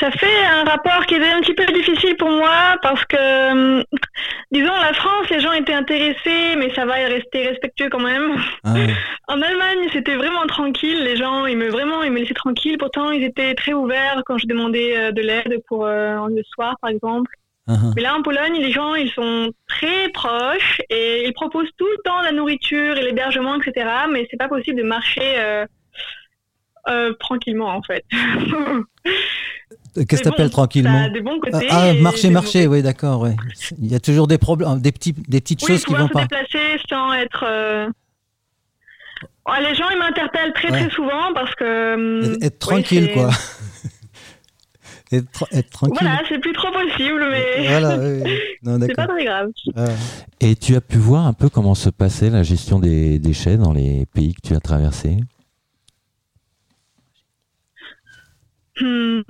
[0.00, 3.84] Ça fait un rapport qui est un petit peu difficile pour moi parce que, hum,
[4.50, 8.36] disons, la France, les gens étaient intéressés, mais ça va rester respectueux quand même.
[8.64, 8.74] Ah,
[9.28, 11.04] En Allemagne, c'était vraiment tranquille.
[11.04, 12.78] Les gens, ils me vraiment, ils me laissaient tranquille.
[12.78, 16.76] Pourtant, ils étaient très ouverts quand je demandais euh, de l'aide pour euh, le soir,
[16.80, 17.30] par exemple.
[17.68, 17.90] ah, ah.
[17.94, 22.02] Mais là, en Pologne, les gens, ils sont très proches et ils proposent tout le
[22.02, 23.86] temps la nourriture et l'hébergement, etc.
[24.10, 25.66] Mais c'est pas possible de marcher euh,
[26.88, 28.04] euh, tranquillement, en fait.
[29.94, 33.20] Qu'est-ce que t'appelles bon, tranquillement des bons côtés Ah, et marché, des marché, oui, d'accord,
[33.22, 33.30] oui.
[33.78, 36.12] Il y a toujours des problèmes, des, petits, des petites Oui, choses qui vont se
[36.12, 36.22] pas.
[36.22, 37.44] déplacer sans être.
[37.46, 37.86] euh,
[39.48, 40.80] ouais, les gens, ils m'interpellent très Ouais.
[40.86, 41.94] très souvent parce que.
[41.94, 43.30] hum, Être, être tranquille, c'est- quoi.
[45.12, 45.98] être, tra- être tranquille.
[46.00, 48.22] Voilà, c'est plus trop possible, mais Voilà, oui,
[48.86, 49.50] c'est pas très grave.
[49.76, 49.84] Ah.
[50.40, 53.74] Et tu as pu voir un peu comment se passait la gestion des déchets dans
[53.74, 55.18] les pays que tu as traversés?
[58.80, 59.20] Hmm.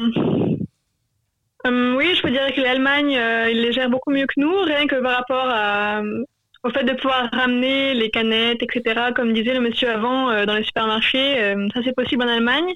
[1.64, 4.62] Hum, oui, je peux dire que l'Allemagne, euh, ils les gèrent beaucoup mieux que nous,
[4.62, 6.24] rien que par rapport à, euh,
[6.64, 9.12] au fait de pouvoir ramener les canettes, etc.
[9.14, 12.72] Comme disait le monsieur avant, euh, dans les supermarchés, euh, ça c'est possible en Allemagne.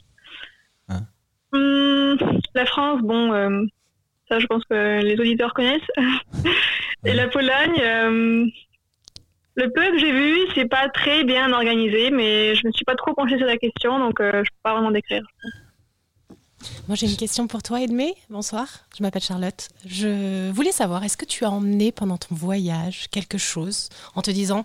[0.88, 1.00] Ah.
[1.52, 2.16] Hum,
[2.54, 3.68] la France, bon,
[4.28, 5.90] ça je pense que les auditeurs connaissent.
[7.04, 8.52] Et la Pologne,
[9.56, 12.94] le peu que j'ai vu, c'est pas très bien organisé, mais je me suis pas
[12.94, 15.22] trop penchée sur la question, donc euh, je peux pas vraiment décrire.
[16.88, 18.14] Moi, j'ai une question pour toi, Edmé.
[18.30, 19.68] Bonsoir, je m'appelle Charlotte.
[19.84, 24.30] Je voulais savoir, est-ce que tu as emmené pendant ton voyage quelque chose en te
[24.30, 24.64] disant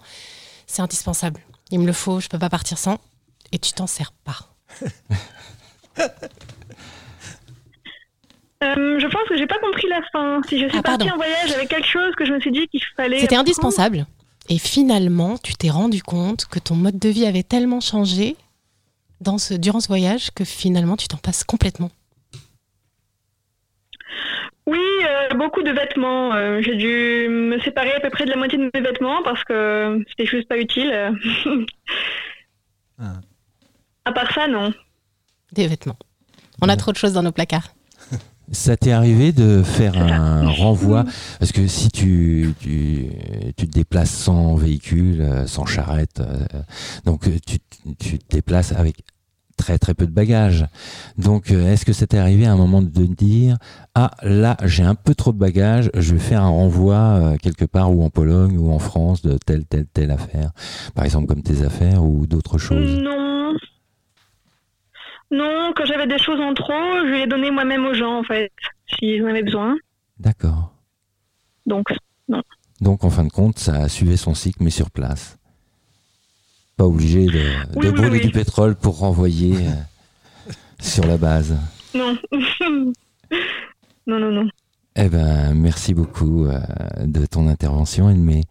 [0.67, 2.97] c'est indispensable, il me le faut, je peux pas partir sans,
[3.51, 4.49] et tu t'en sers pas?
[8.63, 10.39] Euh, je pense que j'ai pas compris la fin.
[10.47, 11.13] Si je suis Ah, partie pardon.
[11.15, 13.19] en voyage avec quelque chose que je me suis dit qu'il fallait.
[13.19, 14.05] C'était indispensable.
[14.49, 18.35] Et finalement, tu t'es rendu compte que ton mode de vie avait tellement changé
[19.21, 21.91] dans ce, durant ce voyage que finalement, tu t'en passes complètement.
[24.65, 26.33] Oui, euh, beaucoup de vêtements.
[26.33, 29.43] Euh, j'ai dû me séparer à peu près de la moitié de mes vêtements parce
[29.43, 31.15] que c'était juste pas utile.
[33.03, 33.19] Ah.
[34.05, 34.71] À part ça, non.
[35.53, 35.97] Des vêtements.
[36.61, 37.73] On a trop de choses dans nos placards.
[38.51, 41.05] Ça t'est arrivé de faire un renvoi?
[41.39, 43.07] Parce que si tu, tu,
[43.55, 46.37] tu te déplaces sans véhicule, euh, sans charrette, euh,
[47.05, 47.59] donc euh, tu,
[47.97, 49.03] tu te déplaces avec
[49.57, 50.65] très très peu de bagages.
[51.17, 53.57] Donc est-ce que ça t'est arrivé à un moment de dire
[53.93, 57.95] Ah là j'ai un peu trop de bagages, je vais faire un renvoi quelque part
[57.95, 60.51] ou en Pologne ou en France de telle telle telle affaire,
[60.95, 63.30] par exemple comme tes affaires ou d'autres choses Non.
[65.31, 68.51] Non, quand j'avais des choses en trop, je les donnais moi-même aux gens, en fait,
[68.87, 69.77] s'ils en avaient besoin.
[70.19, 70.73] D'accord.
[71.65, 71.87] Donc,
[72.27, 72.41] non.
[72.81, 75.37] Donc en fin de compte ça suivait son cycle mais sur place.
[76.77, 77.43] Pas obligé de,
[77.75, 78.25] Oui, de oui, brûler oui.
[78.25, 81.55] du pétrole pour renvoyer euh, sur la base.
[81.93, 82.17] Non.
[84.07, 84.49] non, non, non.
[84.97, 86.59] Eh ben, merci beaucoup euh,
[87.05, 88.43] de ton intervention, Edmé.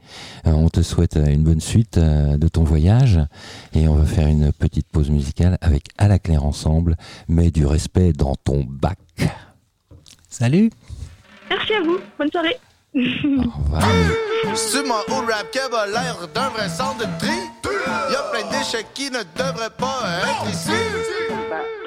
[0.47, 3.21] Euh, on te souhaite euh, une bonne suite euh, de ton voyage
[3.75, 6.97] et on va faire une petite pause musicale avec À la claire ensemble,
[7.29, 8.99] mais du respect dans ton bac.
[10.31, 10.71] Salut
[11.51, 11.99] Merci à vous.
[12.19, 12.57] Bonne soirée.
[12.95, 13.83] Au revoir.
[13.83, 17.37] Rap qui a l'air d'un vrai centre de tri.
[18.11, 20.71] Y'a plein de déchets qui ne devraient pas être ici.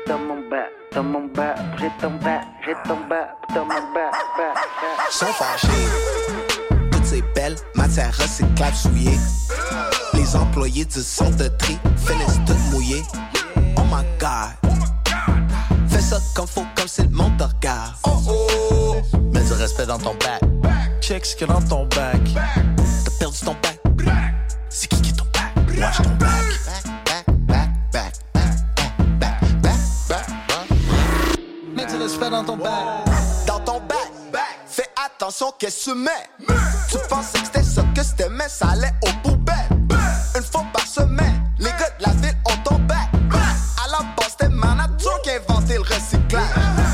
[0.06, 4.12] Dans mon bas, dans mon bas, j'ai ton bas, j'ai ton bas, dans mon bas,
[4.38, 5.10] bas, bas.
[5.10, 5.68] sont fâchés.
[6.92, 9.18] Toutes ces belles matières recyclables souillées.
[10.14, 13.04] Les employés du centre de tri finissent toutes mouillées.
[13.78, 14.74] Oh my god.
[15.88, 17.94] Fais ça comme faut, comme si le monde te regarde.
[18.04, 18.96] Oh oh.
[19.32, 20.42] Mets du respect dans ton bac.
[21.00, 22.20] Check ce qu'il y a dans ton bac.
[23.06, 23.80] T'as perdu ton bac.
[24.70, 25.80] C'est qui qui est ton bac?
[25.80, 26.53] Watch ton bac.
[32.14, 32.72] Du respect dans ton bac.
[33.48, 33.98] Dans ton bac.
[34.68, 36.12] Fais attention qu'est-ce que tu mets.
[36.90, 39.56] Tu pensais que c'était ça que c'était, mais ça allait aux poubelles.
[40.36, 43.10] Une fois par semaine, les gars de la ville ont ton bac.
[43.84, 46.44] À la base, c'était ma nature qui inventé le recyclage.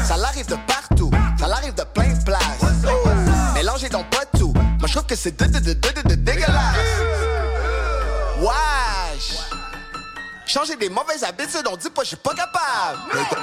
[0.05, 2.41] Ça l'arrive de partout, ça l'arrive de plein de places.
[3.55, 4.53] Mélangez donc pas tout.
[4.53, 6.15] Moi, je trouve que c'est de, de, de, de, de,
[10.51, 12.97] Changer des mauvaises habitudes, on dit pas, je suis pas capable.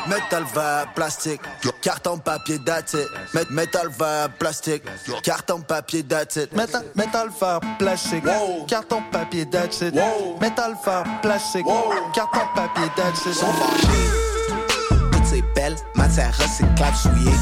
[0.08, 1.40] Métal verre, plastique,
[1.80, 2.58] carton, papier.
[2.58, 4.82] Mét- Métal verre, plastique,
[5.22, 6.02] carton, papier.
[6.02, 8.24] Métal, métal verre, plastique,
[8.66, 9.94] carton, papier, it.
[10.40, 11.64] Métal verre, plastique,
[12.12, 13.34] carton, papier, it.
[13.34, 14.10] Sont fâchés.
[15.12, 17.38] Toutes ces belles matières recyclables souillées.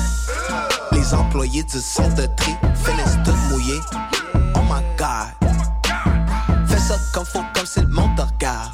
[0.93, 3.81] Les employés du centre de tri finissent toutes mouillés.
[4.57, 5.49] Oh my god.
[6.69, 8.73] Fais ça comme faut, comme si le monde te regarde.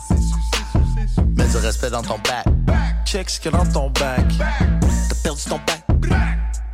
[1.40, 2.44] Mets du respect dans ton bac.
[3.06, 4.26] Check ce qu'il y a dans ton bac.
[5.08, 5.82] T'as perdu ton bac.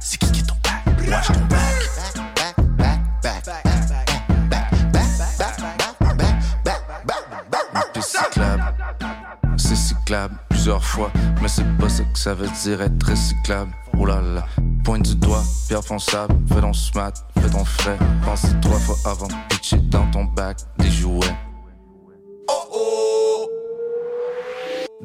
[0.01, 0.83] C'est qui qui est ton bac?
[1.09, 1.61] Watch ton bac.
[9.57, 13.71] C'est cyclable plusieurs fois, mais c'est pas ça que ça veut dire être recyclable.
[13.97, 14.47] Oh là là,
[14.85, 17.99] pointe du doigt, pierre fonçable, fais ton smart, fais ton frais.
[18.25, 21.37] Pense trois fois avant de pitcher dans ton bac des jouets.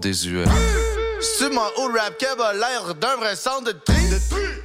[0.02, 0.46] Désuet.
[1.22, 4.02] C'est moi au rap qui a l'air d'un vrai centre de tri.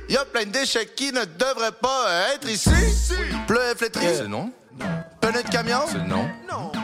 [0.08, 2.70] Y'a plein de déchets qui ne devraient pas être ici.
[3.46, 4.06] Pleu et flétri.
[4.16, 4.50] C'est non.
[5.20, 5.80] Pneus de camion.
[5.90, 6.26] C'est non.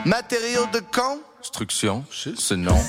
[0.05, 1.19] Matériaux de con.
[1.39, 2.79] Instruction, c'est non.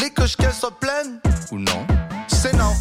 [0.00, 1.20] Les couches qu'elles sont pleines.
[1.50, 1.86] Ou non.
[2.28, 2.72] C'est non.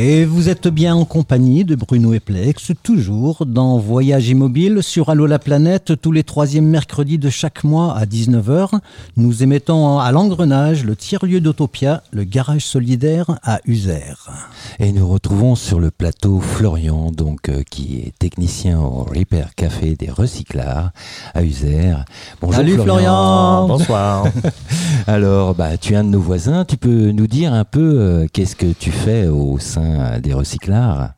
[0.00, 5.26] Et vous êtes bien en compagnie de Bruno Eplex, toujours dans Voyage Immobile sur Allo
[5.26, 8.78] la planète, tous les troisièmes mercredis de chaque mois à 19h.
[9.16, 14.30] Nous émettons à l'engrenage le tiers-lieu d'Autopia, le garage solidaire à Uzer.
[14.78, 19.96] Et nous retrouvons sur le plateau Florian, donc euh, qui est technicien au Repair Café
[19.96, 20.92] des Recyclards
[21.34, 22.04] à Uzer.
[22.52, 23.66] Salut Florian.
[23.66, 24.26] Bonsoir.
[25.08, 26.64] Alors, bah, tu es un de nos voisins.
[26.64, 29.87] Tu peux nous dire un peu euh, qu'est-ce que tu fais au sein
[30.20, 31.10] des Recyclards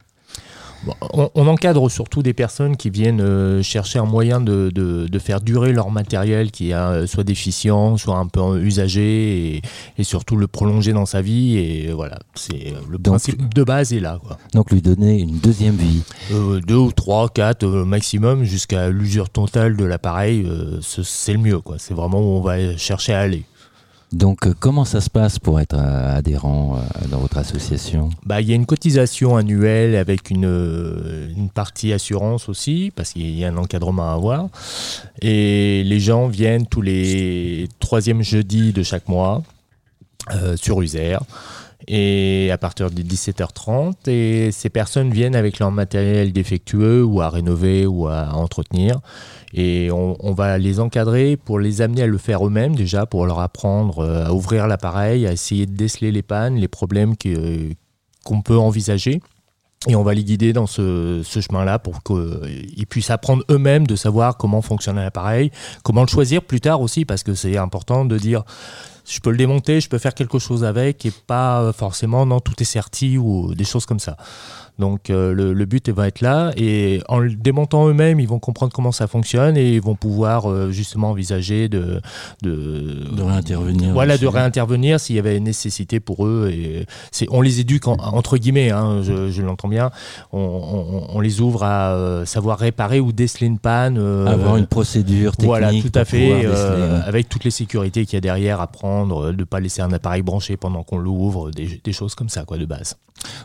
[0.83, 5.09] Bon, on, on encadre surtout des personnes qui viennent euh, chercher un moyen de, de-
[5.09, 9.63] de faire durer leur matériel qui est euh, soit déficient, soit un peu usagé, et,
[9.99, 11.59] et surtout le prolonger dans sa vie.
[11.59, 14.19] Et voilà, c'est euh, le Donc- principe de base est là.
[14.27, 14.39] Quoi.
[14.55, 16.01] Donc lui donner une deuxième vie.
[16.33, 21.35] Euh, deux ou trois, quatre euh, maximum, jusqu'à l'usure totale de l'appareil, euh, ce- c'est
[21.35, 21.61] le mieux.
[21.77, 23.45] C'est vraiment où on va chercher à aller.
[24.13, 28.11] Donc euh, comment ça se passe pour être euh, adhérent euh, dans votre association?
[28.27, 33.45] Bah, il y a une cotisation annuelle avec une, partie assurance aussi, parce qu'il y
[33.45, 34.49] a un encadrement à avoir.
[35.23, 39.43] Et les gens viennent tous les troisièmes jeudis de chaque mois
[40.57, 41.19] sur User.
[41.89, 47.31] Et à partir de 17h30, et ces personnes viennent avec leur matériel défectueux ou à
[47.31, 49.01] rénover ou à entretenir.
[49.53, 53.41] Et on, va les encadrer pour les amener à le faire eux-mêmes déjà, pour leur
[53.41, 57.15] apprendre euh, à ouvrir l'appareil, à essayer de déceler les pannes, les problèmes
[58.25, 59.21] qu'on peut envisager.
[59.89, 64.37] Et on va les guider dans ce, chemin-là pour qu'ils puissent apprendre eux-mêmes de savoir
[64.37, 65.51] comment fonctionne l'appareil,
[65.83, 68.45] comment le choisir plus tard aussi, parce que c'est important de dire
[69.07, 72.41] je peux le démonter, je peux faire quelque chose avec, et pas euh, forcément non,
[72.41, 74.19] tout est certi ou des choses comme ça.
[74.81, 78.39] Donc euh, le, le but va être là, et en le démontant eux-mêmes, ils vont
[78.39, 82.01] comprendre comment ça fonctionne et ils vont pouvoir euh, justement envisager de,
[82.43, 86.51] de, De réintervenir Voilà, de réintervenir s'il y avait nécessité pour eux.
[86.53, 89.91] Et c'est, on les éduque en- entre guillemets, hein, je, je l'entends bien.
[90.33, 93.99] On, on- on les ouvre à euh, savoir réparer ou déceler une panne.
[93.99, 96.41] Avoir une procédure technique Voilà, tout à fait.
[96.43, 96.49] déceler,
[97.05, 99.93] avec toutes les sécurités qu'il y a derrière à prendre, de ne pas laisser un
[99.93, 102.97] appareil branché pendant qu'on l'ouvre, des, des choses comme ça, quoi, de base.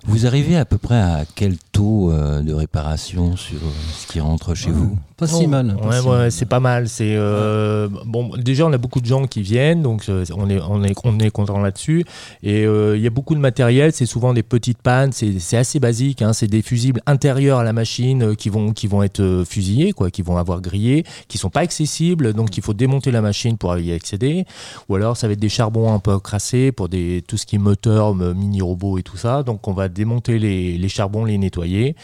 [0.06, 4.20] Vous arrivez à peu près à quel taux euh, de réparation sur euh, ce qui
[4.20, 4.98] rentre chez vous?
[5.18, 5.76] Pas si mal.
[5.78, 6.32] pas Ouais, si ouais, mal.
[6.32, 6.90] c'est pas mal.
[6.90, 8.32] C'est euh, bon.
[8.38, 11.20] Déjà, on a beaucoup de gens qui viennent, donc euh, on est on est on
[11.20, 12.04] est content là-dessus.
[12.44, 13.94] Et euh, il y a beaucoup de matériel.
[13.94, 15.12] C'est souvent des petites pannes.
[15.14, 16.22] C'est c'est assez basique.
[16.22, 20.12] Hein, c'est des fusibles intérieurs à la machine qui vont qui vont être fusillés, quoi,
[20.12, 22.34] qui vont avoir grillé, qui sont pas accessibles.
[22.34, 24.44] Donc il faut démonter la machine pour y accéder.
[24.90, 27.56] Ou alors ça va être des charbons un peu crassés pour des tout ce qui
[27.56, 29.44] est moteur, mini robots et tout ça.
[29.44, 31.96] Donc on va démonter les, les charbons, les nettoyer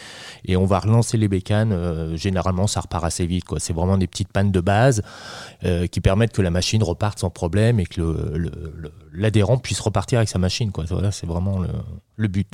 [0.46, 1.72] et on va relancer les bécanes.
[1.72, 3.44] euh, généralement, ça repart assez vite.
[3.44, 3.58] quoi.
[3.60, 5.02] C'est vraiment des petites pannes de base
[5.64, 9.58] euh, qui permettent que la machine reparte sans problème et que le- le- le- l'adhérent
[9.58, 10.70] puisse repartir avec sa machine.
[10.72, 10.84] Quoi.
[10.90, 11.68] Voilà, c'est vraiment le,
[12.16, 12.48] le but.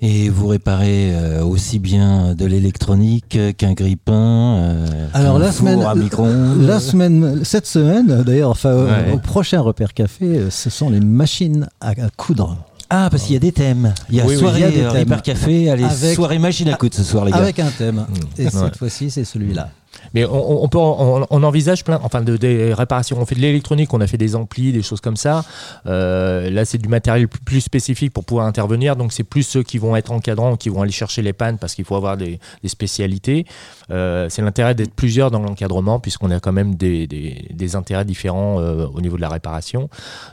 [0.00, 4.12] Et vous réparez euh, aussi bien de l'électronique qu'un grille-pain,
[4.56, 8.86] euh, Alors qu'un la four semaine, à micro-ondes la semaine, cette semaine, d'ailleurs, enfin, au-
[8.86, 9.12] Ouais.
[9.12, 12.56] au prochain repère café, euh, ce sont les machines à, à coudre.
[12.92, 13.94] Ah, parce qu'il y a des thèmes.
[14.08, 15.08] Il y a Oui, oui, soirée il y a des thèmes.
[15.08, 17.38] Repair Café, allez, Avec- soirée machine à coudre ce soir, les gars.
[17.38, 18.04] Avec un thème.
[18.36, 18.50] Et Ouais.
[18.50, 19.70] cette fois-ci, c'est celui-là.
[20.14, 23.18] Mais on, on peut, on, on envisage plein, enfin, de, des réparations.
[23.20, 25.44] On fait de l'électronique, on a fait des amplis, des choses comme ça.
[25.86, 28.96] Euh, là, c'est du matériel plus- spécifique pour pouvoir intervenir.
[28.96, 31.74] Donc, c'est plus ceux qui vont être encadrants, qui vont aller chercher les pannes parce
[31.74, 33.46] qu'il faut avoir des, des spécialités.
[33.90, 38.04] Euh, c'est l'intérêt d'être plusieurs dans l'encadrement, puisqu'on a quand même des, des, des intérêts
[38.04, 39.88] différents euh, au niveau de la réparation.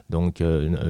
[0.09, 0.41] Donc,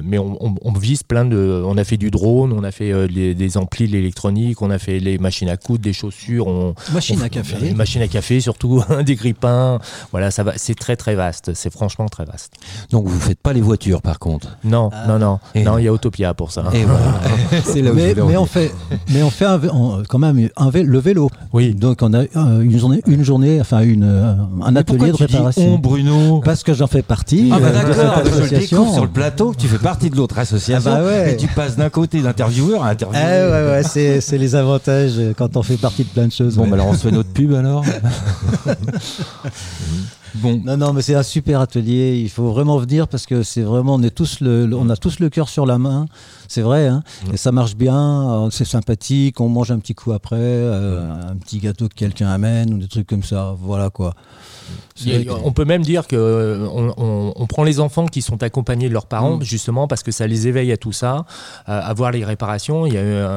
[0.04, 1.62] mais on, vise plein de.
[1.66, 4.78] On a fait du drone, on a fait les- des amplis de l'électronique, on a
[4.78, 6.46] fait les machines à coudre, des chaussures.
[6.46, 7.56] On, Machine à café.
[7.58, 8.57] Des machines à café, surtout
[9.06, 9.78] des grippins.
[10.10, 10.52] Voilà, ça va.
[10.56, 11.52] C'est très très vaste.
[11.54, 12.52] C'est franchement très vaste.
[12.90, 14.56] Donc vous faites pas les voitures par contre?
[14.64, 15.72] Non, non, non, Et non.
[15.72, 15.78] non.
[15.78, 16.64] Il y a Utopia pour ça.
[16.74, 17.20] Et voilà.
[17.64, 18.72] C'est là où mais, on fait,
[19.10, 21.30] mais on fait un vé- on- quand même un vé- le vélo.
[21.52, 21.74] Oui.
[21.74, 25.16] Donc on a euh, une journée, une journée, enfin une, euh, un Mais atelier de
[25.16, 25.74] tu dis réparation.
[25.74, 26.40] on, Bruno?
[26.44, 27.50] Parce que j'en fais partie.
[27.52, 28.78] Ah bah euh, d'accord, je le association.
[28.78, 31.32] découvre sur le plateau, tu fais partie de l'autre association Ah bah ouais.
[31.32, 33.52] et tu passes d'un côté d'intervieweur à intervieweur.
[33.52, 36.56] ouais, ouais, c'est, c'est les avantages quand on fait partie de plein de choses.
[36.56, 36.68] Bon, ouais.
[36.70, 37.84] bah alors on se fait notre pub alors
[38.48, 40.10] mhm.
[40.34, 40.60] Bon.
[40.64, 42.18] Non, non, mais c'est un super atelier.
[42.22, 44.96] Il faut vraiment venir parce que c'est vraiment, on est tous le, le- on a
[44.96, 46.06] tous le cœur sur la main.
[46.48, 47.02] C'est vrai, hein.
[47.32, 47.96] Et ça marche bien.
[48.46, 49.40] euh, C'est sympathique.
[49.40, 52.88] On mange un petit coup après, euh, un petit gâteau que quelqu'un amène ou des
[52.88, 53.54] trucs comme ça.
[53.60, 54.14] Voilà quoi.
[55.06, 58.20] A- que- on peut même dire que euh, on, on- on prend les enfants qui
[58.20, 59.42] sont accompagnés de leurs parents Mm.
[59.42, 61.24] justement parce que ça les éveille à tout ça,
[61.66, 62.84] à, à voir les réparations.
[62.84, 63.28] Il y a eu un,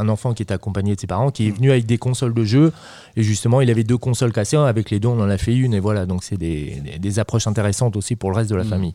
[0.00, 2.44] un enfant qui était accompagné de ses parents qui est venu avec des consoles de
[2.44, 2.72] jeux
[3.16, 4.56] et justement il avait deux consoles cassées.
[4.56, 7.18] Avec les deux on en a fait une et voilà donc c'est des, des- des
[7.18, 8.68] approches intéressantes aussi pour le reste de la Mm.
[8.68, 8.94] famille.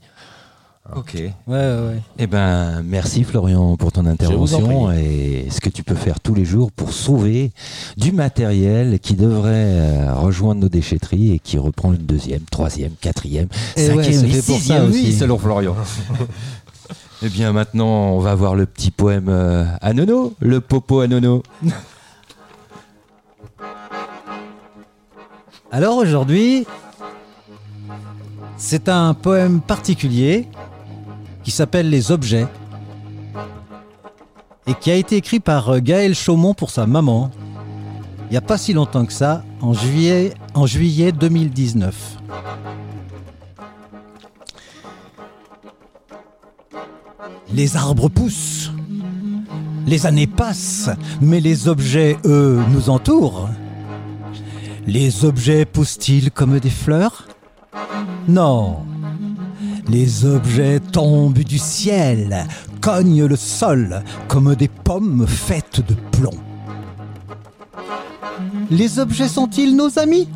[0.98, 1.14] Ok.
[1.16, 2.02] Ouais, ouais.
[2.18, 6.44] Eh ben, merci Florian pour ton intervention et ce que tu peux faire tous les
[6.44, 7.54] jours pour sauver
[7.96, 13.48] du matériel qui devrait euh, rejoindre nos déchetteries et qui reprend une deuxième, troisième, quatrième,
[13.78, 15.14] Et ouais, cinquième c'est et fait pour ça sixième aussi.
[15.14, 15.76] selon Florian.
[17.26, 21.08] Eh bien, maintenant, on va voir le petit poème euh, à Nono, le popo à
[21.08, 21.42] Nono.
[25.72, 26.66] Alors aujourd'hui,
[28.58, 30.48] c'est un poème particulier
[31.44, 32.48] qui s'appelle Les objets
[34.66, 37.32] et qui a été écrit par euh, Gaël Chaumont pour sa maman
[38.34, 42.18] il n'y a pas si longtemps que ça, en juillet, en juillet 2019.
[47.54, 48.72] Les arbres poussent,
[49.86, 50.90] les années passent,
[51.22, 53.50] mais les objets, eux, nous entourent.
[54.88, 57.28] Les objets poussent-ils comme des fleurs?
[58.28, 58.78] Non.
[59.88, 62.48] Les objets tombent du ciel,
[62.82, 66.40] cognent le sol comme des pommes faites de plomb.
[68.72, 70.28] Les objets sont-ils nos amis?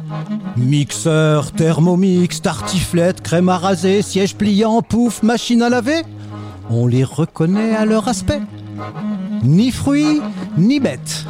[0.57, 6.01] Mixeur, thermomix, tartiflette, crème à raser, siège pliant, pouf, machine à laver?
[6.69, 8.41] On les reconnaît à leur aspect.
[9.43, 10.21] Ni fruits,
[10.57, 11.25] ni bêtes.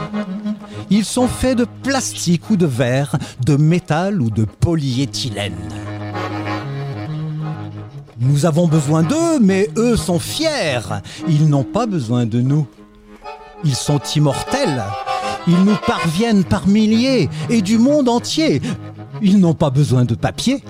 [0.89, 5.53] Ils sont faits de plastique ou de verre, de métal ou de polyéthylène.
[8.19, 11.01] Nous avons besoin d'eux, mais eux sont fiers.
[11.27, 12.65] Ils n'ont pas besoin de nous.
[13.63, 14.83] Ils sont immortels.
[15.47, 18.61] Ils nous parviennent par milliers et du monde entier.
[19.21, 20.63] Ils n'ont pas besoin de papier.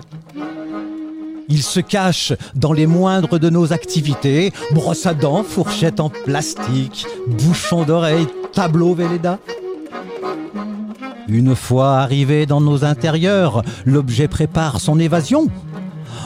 [1.50, 4.52] Ils se cachent dans les moindres de nos activités.
[4.72, 9.40] Brosse à dents, fourchette en plastique, bouchon d'oreille, tableau Velleda.
[11.30, 15.48] Une fois arrivé dans nos intérieurs, l'objet prépare son évasion.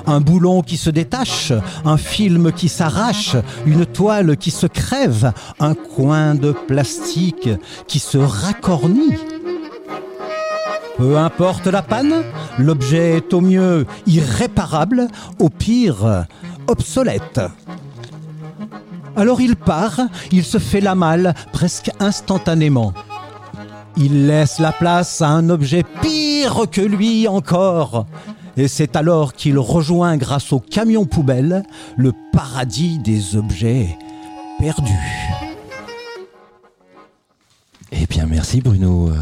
[0.08, 1.54] Un boulon qui se détache,
[1.86, 3.36] un film qui s'arrache,
[3.66, 7.50] une toile qui se crève, un coin de plastique
[7.88, 9.18] qui se racornit.
[10.98, 12.24] Peu importe la panne,
[12.60, 15.08] l'objet est au mieux irréparable,
[15.40, 16.26] au pire
[16.68, 17.42] obsolète.
[19.16, 20.00] Alors il part,
[20.32, 22.94] il se fait la malle presque instantanément.
[23.98, 28.06] Il laisse la place à un objet pire que lui encore.
[28.58, 31.64] Et c'est alors qu'il rejoint grâce au camion poubelle
[31.96, 33.98] le paradis des objets
[34.60, 34.92] perdus.
[37.94, 39.16] Eh bien, merci Bruno euh,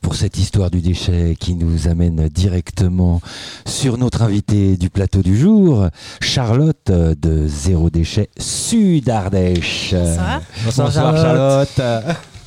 [0.00, 3.20] pour cette histoire du déchet qui nous amène directement
[3.66, 5.88] sur notre invité du plateau du jour,
[6.20, 9.94] Charlotte euh, de Zéro Déchet Sud Ardèche.
[9.94, 10.42] Bonsoir.
[10.64, 11.80] Bonsoir, Charlotte.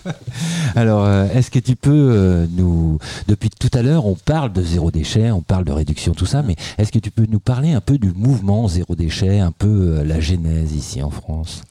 [0.75, 2.99] Alors, euh, est-ce que tu peux euh, nous...
[3.27, 6.41] Depuis tout à l'heure, on parle de zéro déchet, on parle de réduction, tout ça,
[6.41, 9.67] mais est-ce que tu peux nous parler un peu du mouvement zéro déchet, un peu
[9.67, 11.61] euh, la genèse ici en France?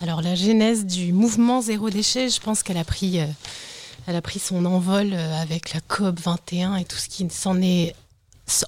[0.00, 3.18] Alors la genèse du mouvement zéro déchet, je pense qu'elle a pris,
[4.06, 7.94] elle a pris son envol avec la COP 21 et tout ce qui s'en est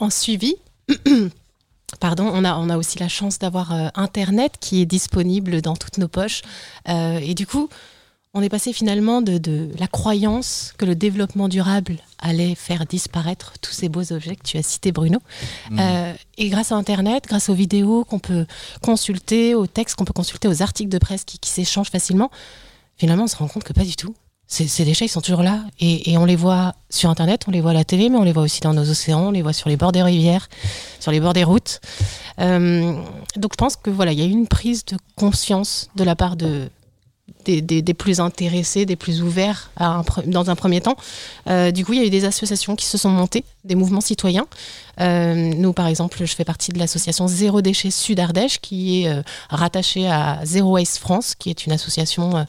[0.01, 0.57] en suivi.
[2.01, 5.97] Pardon, on a, on a aussi la chance d'avoir Internet qui est disponible dans toutes
[5.97, 6.43] nos poches.
[6.87, 7.71] Et du coup,
[8.35, 13.55] on est passé finalement de, de la croyance que le développement durable allait faire disparaître
[13.61, 15.19] tous ces beaux objets que tu as cités, Bruno.
[15.71, 15.79] Mhm.
[15.81, 18.47] Euh, et grâce à Internet, grâce aux vidéos qu'on peut
[18.81, 22.31] consulter, aux textes qu'on peut consulter, aux articles de presse qui, qui s'échangent facilement,
[22.97, 24.15] finalement, on se rend compte que pas du tout.
[24.47, 25.65] Ces, ces déchets, ils sont toujours là.
[25.79, 28.23] Et, et on les voit sur Internet, on les voit à la télé, mais on
[28.23, 30.49] les voit aussi dans nos océans, on les voit sur les bords des rivières,
[31.01, 31.81] sur les bords des routes.
[32.39, 32.95] Euh,
[33.37, 36.17] donc je pense que voilà, il y a eu une prise de conscience de la
[36.17, 36.69] part de,
[37.45, 39.71] des, plus intéressés, des plus ouverts
[40.27, 40.97] dans un premier temps.
[41.49, 44.01] Euh, du coup, il y a eu des associations qui se sont montées, des mouvements
[44.01, 44.47] citoyens.
[45.01, 49.09] Euh, nous, par exemple, je fais partie de l'association Zéro Déchet Sud Ardèche, qui est
[49.09, 52.47] euh, rattachée à Zero Waste France, qui est une association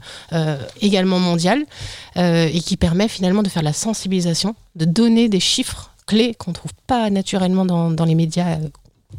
[0.81, 1.65] également mondiale
[2.15, 6.55] et qui permet finalement de faire la sensibilisation, de donner des chiffres clés qu'on ne
[6.55, 8.57] trouve pas naturellement dans les médias.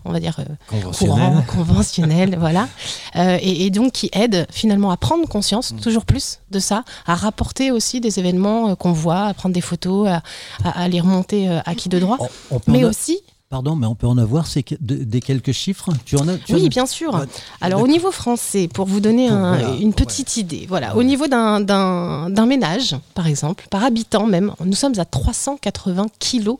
[0.04, 1.14] On va dire euh, Conventionnels.
[1.16, 2.68] courants, conventionnels, voilà,
[3.16, 5.80] Euh, et, et donc qui aide finalement à prendre conscience Mm.
[5.80, 9.60] toujours plus de ça, à rapporter aussi des événements euh, qu'on voit, à prendre des
[9.60, 10.22] photos, à,
[10.64, 12.18] à- à les remonter à qui de droit,
[12.50, 13.18] On peut mais aussi
[13.50, 15.90] Pardon, mais on peut en avoir ces des quelques chiffres?
[16.04, 17.14] Tu en as tu en Oui, as- bien sûr.
[17.14, 17.26] Ouais,
[17.60, 21.04] Alors au niveau français, pour vous donner Pour- un- voilà, une petite idée, voilà, au
[21.04, 26.58] niveau d'un ménage, par exemple, par habitant même, nous sommes à 380 kilos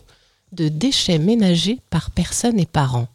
[0.52, 3.08] de déchets ménagers par personne et par an.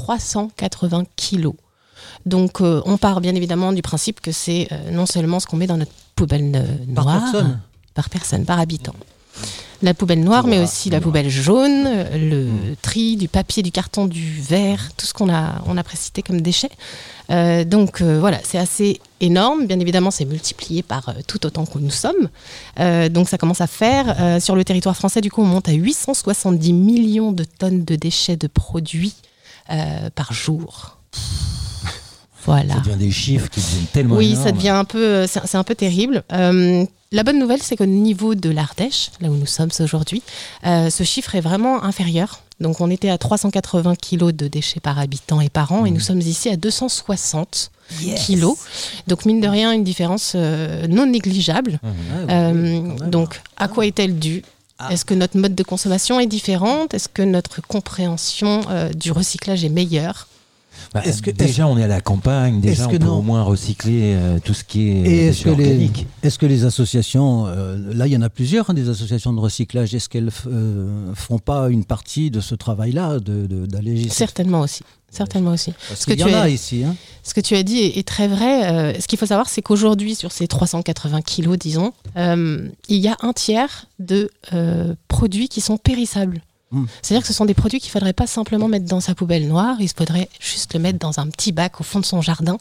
[0.00, 1.54] 380 kilos.
[2.24, 5.56] Donc euh, on part bien évidemment du principe que c'est euh, non seulement ce qu'on
[5.56, 7.60] met dans notre poubelle euh, Par noire, personne
[7.92, 8.94] par personne, par habitant.
[9.82, 14.06] La poubelle noire, mais aussi la poubelle jaune, euh, le tri du papier, du carton,
[14.06, 16.70] du verre, tout ce qu'on a, on a précité comme déchets.
[17.66, 19.66] Donc voilà, c'est assez énorme.
[19.66, 22.28] Bien évidemment, c'est multiplié par tout autant que nous sommes.
[23.10, 24.40] Donc ça commence à faire.
[24.42, 28.36] Sur le territoire français, du coup, on monte à 870 millions de tonnes de déchets
[28.36, 29.14] de produits
[29.70, 30.98] euh, par jour.
[32.46, 32.74] Voilà.
[32.74, 34.44] Ça devient des chiffres qui deviennent tellement Oui, énormes.
[34.44, 36.22] ça devient un peu, euh, c'est un peu terrible.
[36.32, 40.22] Euh, la bonne nouvelle, c'est qu'au niveau de l'Ardèche, là où nous sommes aujourd'hui,
[40.66, 42.40] euh, ce chiffre est vraiment inférieur.
[42.60, 46.00] Donc, on était à 380 kilos de déchets par habitant et par an, et nous
[46.00, 47.70] sommes ici à 260
[48.16, 48.56] kilos.
[49.06, 51.80] Donc, mine de rien, une différence euh, non négligeable.
[52.30, 54.42] Euh, donc, à quoi est-elle due?
[54.90, 59.64] Est-ce que notre mode de consommation est différente Est-ce que notre compréhension euh, du recyclage
[59.64, 60.26] est meilleure?
[60.94, 63.22] Bah, Est-ce que- déjà, on est à la campagne, déjà, on que peut non au
[63.22, 66.06] moins recycler euh, tout ce qui est Et est-ce déchets que, les, organiques.
[66.22, 69.40] est-ce que les associations, euh, là il y en a plusieurs, hein, des associations de
[69.40, 74.60] recyclage, est-ce qu'elles euh, font pas une partie de ce travail-là, de, de- d'alléger Certainement
[74.60, 74.82] aussi.
[75.10, 75.72] Certainement aussi.
[75.88, 76.84] Parce Ce que qu'il y tu en as- a ici.
[76.84, 76.94] Hein.
[77.22, 78.70] Ce que tu as dit est, est très vrai.
[78.72, 83.08] Euh, ce qu'il faut savoir, c'est qu'aujourd'hui, sur ces 380 kilos, disons, euh, il y
[83.08, 86.40] a un tiers de euh, produits qui sont périssables.
[86.72, 86.84] Mm.
[87.02, 89.48] C'est-à-dire que ce sont des produits qu'il ne faudrait pas simplement mettre dans sa poubelle
[89.48, 92.58] noire, il faudrait juste le mettre dans un petit bac au fond de son jardin.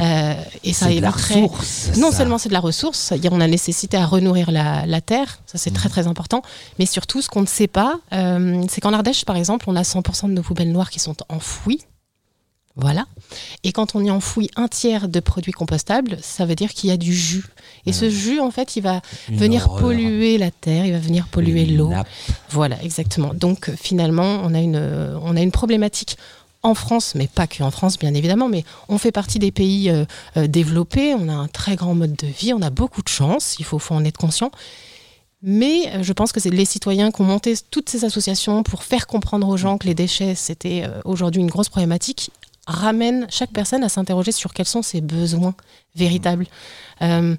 [0.00, 0.34] Euh,
[0.64, 2.18] et ça C'est de la ressource, Non ça.
[2.18, 5.00] seulement c'est de la ressource, il y a- on a nécessité à renourrir la, la
[5.00, 6.42] terre, ça c'est très très important,
[6.78, 9.82] mais surtout ce qu'on ne sait pas, euh, c'est qu'en Ardèche par exemple, on a
[9.84, 11.80] 100% de nos poubelles noires qui sont enfouies.
[12.76, 13.06] Voilà.
[13.62, 16.92] Et quand on y enfouit un tiers de produits compostables, ça veut dire qu'il y
[16.92, 17.44] a du jus.
[17.86, 19.82] Et ce jus, en fait, il va Une venir horreur.
[19.82, 21.92] polluer la terre, il va venir polluer l'eau.
[22.50, 23.32] Voilà, exactement.
[23.32, 26.16] Donc euh, finalement, on a une, euh, on a une problématique
[26.64, 29.90] en France, mais pas que en France, bien évidemment, mais on fait partie des pays
[29.90, 30.04] euh,
[30.36, 33.56] euh, développés, on a un très grand mode de vie, on a beaucoup de chance,
[33.58, 34.50] il faut, faut en être conscient.
[35.42, 38.82] Mais euh, je pense que c'est les citoyens qui ont monté toutes ces associations pour
[38.82, 42.30] faire comprendre aux gens que les déchets, c'était euh, aujourd'hui une grosse problématique,
[42.66, 45.54] ramènent chaque personne à s'interroger sur quels sont ses besoins
[45.94, 46.46] véritables.
[47.02, 47.36] Euh,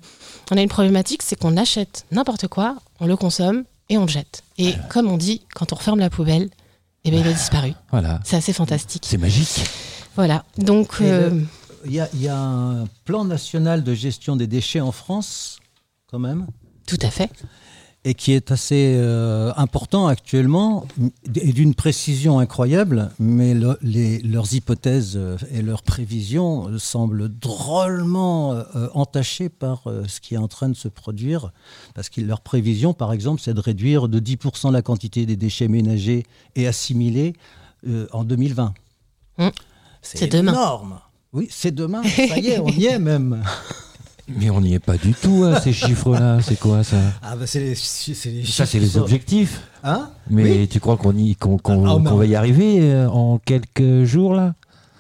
[0.52, 4.10] on a une problématique, c'est qu'on achète n'importe quoi, on le consomme et on le
[4.10, 4.44] jette.
[4.58, 6.50] Et comme on dit, quand on referme la poubelle,
[7.04, 7.74] eh ben, il a disparu.
[7.92, 8.20] Voilà.
[8.24, 9.06] C'est assez fantastique.
[9.08, 9.64] C'est magique.
[10.16, 10.44] Voilà.
[10.58, 11.42] Donc, euh,
[11.86, 15.60] y, a, il y a un plan national de gestion des déchets en France,
[16.08, 16.48] quand même?
[16.88, 17.30] Tout à fait.
[18.08, 20.86] Et qui est assez euh, important actuellement,
[21.34, 28.54] et d'une précision incroyable, mais le- les- leurs hypothèses euh, et leurs prévisions semblent drôlement
[28.54, 31.52] euh, entachées par euh, ce qui est en train de se produire.
[31.96, 35.68] Parce que leurs prévisions, par exemple, c'est de réduire de 10% la quantité des déchets
[35.68, 37.34] ménagers et assimilés
[38.14, 38.74] en 2020.
[39.40, 39.52] Hum.
[40.04, 40.52] C'est demain.
[40.54, 41.00] énorme.
[41.34, 42.04] Oui, c'est demain.
[42.04, 43.44] Ça y est, on y est même.
[44.28, 46.40] Mais on n'y est pas du tout à ces chiffres-là.
[46.44, 49.62] C'est quoi ça Ah bah c'est les, c'est les Ça, c'est les objectifs.
[49.84, 50.10] Hein?
[50.30, 54.04] Mais tu crois qu'on y, qu'on, qu'on- Ah, on- va y arriver euh, en quelques
[54.06, 54.56] jours là?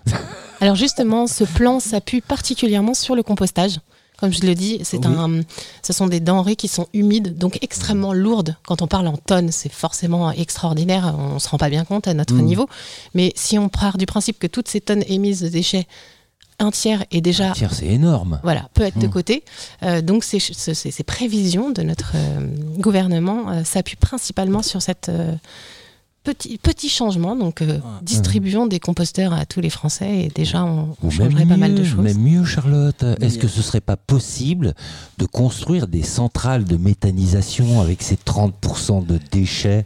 [0.61, 3.79] Alors justement, ce plan s'appuie particulièrement sur le compostage.
[4.17, 5.13] Comme je le dis, c'est Oui.
[5.17, 5.41] un,
[5.83, 8.55] ce sont des denrées qui sont humides, donc extrêmement lourdes.
[8.65, 11.13] Quand on parle en tonnes, c'est forcément extraordinaire.
[11.19, 12.41] On ne se rend pas bien compte à notre Mm.
[12.45, 12.69] niveau.
[13.13, 15.85] Mais si on part du principe que toutes ces tonnes émises de déchets
[16.59, 17.49] un tiers est déjà.
[17.49, 18.39] Un tiers, c'est énorme.
[18.43, 19.09] Voilà, peut être de Mmh.
[19.11, 19.43] côté.
[19.83, 22.47] Euh, donc ces, ce- ces- ces prévisions de notre euh,
[22.77, 25.33] gouvernement euh, s'appuient principalement sur cette euh,
[26.23, 27.35] petit, petit changement.
[27.35, 31.57] Donc euh, distribuons des composteurs à tous les Français et déjà on, on changerait pas
[31.57, 31.99] mal de choses.
[32.03, 33.03] Même mieux, Charlotte.
[33.21, 34.73] Est-ce que ce serait pas possible
[35.17, 39.85] de construire des centrales de méthanisation avec ces 30% de déchets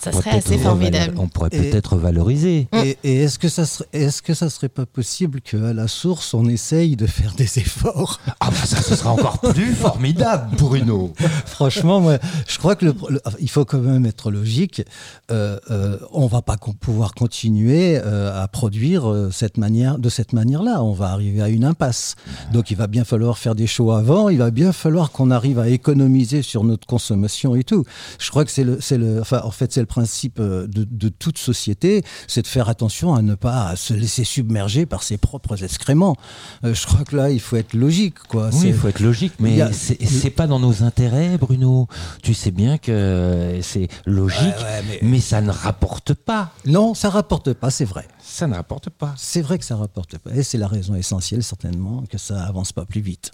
[0.00, 1.14] Ça On pourrait serait peut-être assez formidable.
[1.18, 2.68] On pourrait peut-être valoriser.
[2.72, 2.76] Mm.
[2.78, 6.34] Et, et est-ce que ça serait, est-ce que ça serait pas possible qu'à la source
[6.34, 8.20] on essaye de faire des efforts?
[8.40, 11.12] Ah bah ça, ce sera encore plus formidable, Bruno.
[11.46, 14.82] Franchement, moi, je crois que le, le- il faut quand même être logique.
[15.30, 20.08] Euh, euh, on va pas con- pouvoir continuer euh, à produire euh, cette manière, de
[20.08, 20.82] cette manière-là.
[20.82, 22.14] On va arriver à une impasse.
[22.52, 24.28] Donc, il va bien falloir faire des choix avant.
[24.28, 27.84] Il va bien falloir qu'on arrive à économiser sur notre consommation et tout.
[28.18, 30.84] Je crois que c'est le, c'est le, enfin, en fait, c'est le principe euh, de,
[30.88, 35.16] de toute société, c'est de faire attention à ne pas se laisser submerger par ses
[35.18, 36.16] propres excréments.
[36.64, 38.50] Euh, je crois que là, il faut être logique, quoi.
[38.52, 41.88] Oui, il faut être logique, mais a- c'est pas dans nos intérêts, Bruno.
[42.22, 45.20] Tu sais bien que c'est logique, Ouais, ouais, mais...
[45.20, 46.52] ça ne rapporte pas.
[46.66, 48.06] Non, ça rapporte pas, c'est vrai.
[48.22, 49.14] Ça ne rapporte pas.
[49.16, 50.30] C'est vrai que ça rapporte pas.
[50.34, 53.32] Et c'est la raison essentielle, certainement, que ça avance pas plus vite.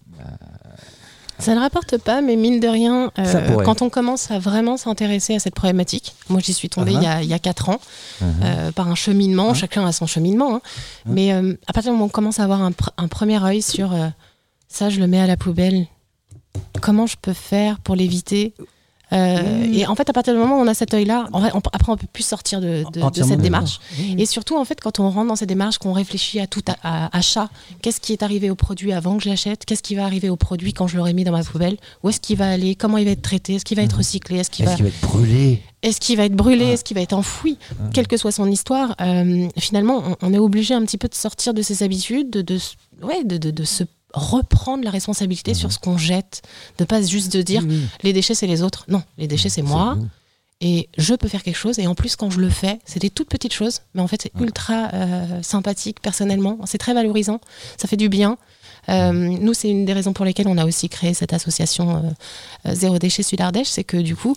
[1.39, 5.35] Ça ne rapporte pas, mais mine de rien, euh, quand on commence à vraiment s'intéresser
[5.35, 6.99] à cette problématique, moi j'y suis tombée Ah.
[7.01, 7.81] il, y a, il y a 4 ans,
[8.21, 8.27] Mhm.
[8.45, 10.61] euh, par un cheminement, chacun a son cheminement, hein.
[11.07, 13.43] mais euh, à partir du moment où on commence à avoir un, pr- un premier
[13.43, 13.93] œil sur
[14.69, 15.87] ça, je le mets à la poubelle,
[16.81, 18.55] comment je peux faire pour l'éviter
[19.13, 21.93] Euh, Et en fait, à partir du moment où on a cet œil-là, en après
[21.93, 23.79] on peut plus sortir de, de- de Entièrement cette démarche.
[23.99, 24.15] Oui.
[24.19, 26.77] Et surtout, en fait, quand on rentre dans cette démarche, qu'on réfléchit à tout à-
[27.07, 27.49] à- achat,
[27.83, 29.65] qu'est-ce qui est arrivé au produit avant que je l'achète?
[29.67, 31.77] Qu'est-ce qui va arriver au produit quand je l'aurai mis dans ma poubelle?
[32.03, 32.75] Où est-ce qu'il va aller?
[32.75, 33.55] Comment il va être traité?
[33.55, 34.39] Est-ce qu'il va être recyclé?
[34.39, 34.73] Est-ce qu'il va...
[34.73, 35.63] être brûlé?
[35.83, 36.65] Est-ce qu'il va être brûlé?
[36.65, 37.59] Est-ce qu'il va être enfoui?
[37.93, 41.15] Quelle que soit son histoire, euh, finalement, on, on est obligé un petit peu de
[41.15, 42.59] sortir de ses habitudes, de, de,
[43.03, 43.85] ouais, de, de- de se
[44.15, 46.43] reprendre la responsabilité sur ce qu'on jette,
[46.79, 47.63] de pas juste de dire
[48.03, 48.85] les déchets c'est les autres.
[48.89, 49.97] Non, les déchets c'est moi.
[50.61, 51.79] Et je peux faire quelque chose.
[51.79, 54.23] Et en plus, quand je le fais, c'est des toutes petites choses, mais en fait,
[54.23, 56.59] c'est ultra euh, sympathique personnellement.
[56.65, 57.41] C'est très valorisant.
[57.77, 58.39] Ça fait du bien.
[58.89, 62.15] Euh, nous, c'est une des raisons pour lesquelles on a aussi créé cette association
[62.67, 63.67] euh, Zéro Déchet Sud Ardèche.
[63.69, 64.37] C'est que du coup,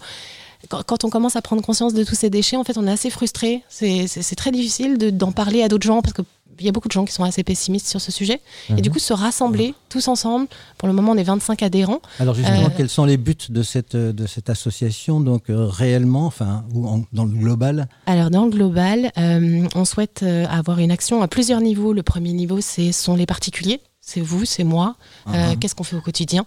[0.69, 3.11] quand, on commence à prendre conscience de tous ces déchets, en fait, on est assez
[3.11, 3.63] frustré.
[3.69, 6.23] C'est très difficile de- d'en parler à d'autres gens parce que.
[6.59, 8.39] Il y a beaucoup de gens qui sont assez pessimistes sur ce sujet.
[8.69, 8.93] Et du Mhm.
[8.93, 10.47] coup, se rassembler tous ensemble,
[10.77, 12.01] pour le moment, on est 25 adhérents.
[12.19, 16.25] Alors justement, Euh, quels sont les buts de cette, de cette association Donc euh, réellement,
[16.25, 17.87] enfin, ou en- dans le global?
[18.05, 21.93] Alors dans le global, euh, on souhaite avoir une action à plusieurs niveaux.
[21.93, 23.79] Le premier niveau, ce sont les particuliers.
[24.01, 24.95] C'est vous, c'est moi.
[25.27, 25.59] Euh, Mhm.
[25.59, 26.45] Qu'est-ce qu'on fait au quotidien?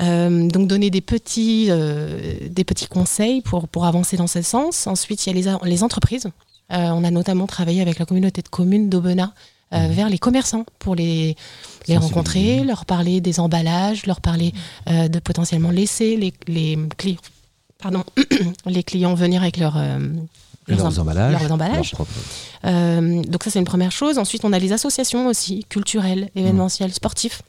[0.00, 4.86] Euh, Donc donner des petits, euh, des petits conseils pour, pour avancer dans ce sens.
[4.86, 6.26] Ensuite, il y a les, a- les entreprises.
[6.72, 9.32] Euh, on a notamment travaillé avec la communauté de communes d'Aubenas
[9.72, 11.36] euh, vers les commerçants pour les,
[11.86, 14.52] les rencontrer, leur parler des emballages, leur parler
[14.88, 16.78] euh, de potentiellement laisser les,
[17.78, 18.02] pardon,
[18.66, 19.98] les clients venir avec leur, euh,
[20.66, 21.92] Leurs emballages, leurs emballages.
[22.62, 24.18] leurs donc ça c'est une première chose.
[24.18, 27.42] Ensuite on a les associations aussi culturelles, événementielles, sportifs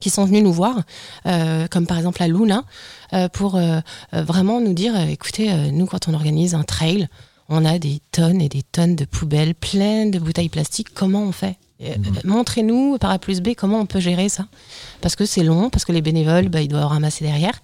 [0.00, 0.82] qui sont venus nous voir,
[1.26, 2.64] euh, comme par exemple la Luna,
[3.12, 3.80] euh, pour euh,
[4.12, 7.08] vraiment nous dire, écoutez, nous quand on organise un trail,
[7.48, 11.32] on a des tonnes et des tonnes de poubelles pleines de bouteilles plastiques, comment on
[11.32, 11.56] fait?
[11.80, 14.46] Euh, euh, Montrez-nous par A plus B comment on peut gérer ça?
[15.00, 17.60] Parce que c'est long, parce que les bénévoles, bah, ils doivent ramasser derrière.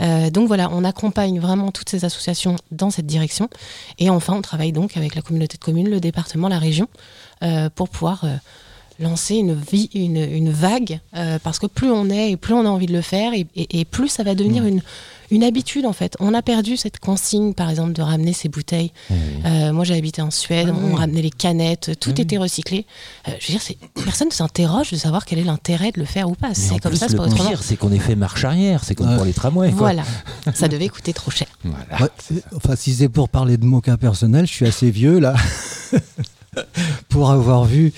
[0.00, 3.50] Euh, donc voilà, on accompagne vraiment toutes ces associations dans cette direction.
[3.98, 6.88] Et enfin, on travaille donc avec la communauté de communes, le département, la région,
[7.42, 8.24] euh, pour pouvoir
[8.98, 11.00] lancer une, vie, une, une vague.
[11.42, 13.80] parce que plus on est et plus on a envie de le faire, et, et-
[13.80, 14.82] et plus ça va devenir une,
[15.30, 16.16] une habitude en fait.
[16.20, 18.92] On a perdu cette consigne, par exemple, de ramener ses bouteilles.
[19.44, 20.96] Euh, moi, j'ai habité en Suède, Ah on oui.
[20.98, 22.86] ramenait les canettes, tout Ah était recyclé.
[23.28, 26.06] Euh, je veux dire, c'est- personne ne s'interroge de savoir quel est l'intérêt de le
[26.06, 26.54] faire ou pas.
[26.54, 28.82] C'est comme plus, ça, c'est le pas pire, c'est qu'on est fait marche arrière.
[28.84, 29.70] C'est comme pour les tramways.
[29.70, 29.78] quoi.
[29.78, 30.02] Voilà,
[30.54, 31.46] ça devait coûter trop cher.
[31.64, 32.04] Voilà.
[32.30, 35.34] Ouais, Enfin, si c'est pour parler de mon cas personnel, je suis assez vieux là.
[37.08, 37.92] pour avoir vu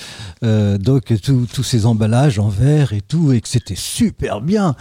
[0.45, 4.75] euh, donc tous tous ces emballages en verre et tout, et que c'était super bien.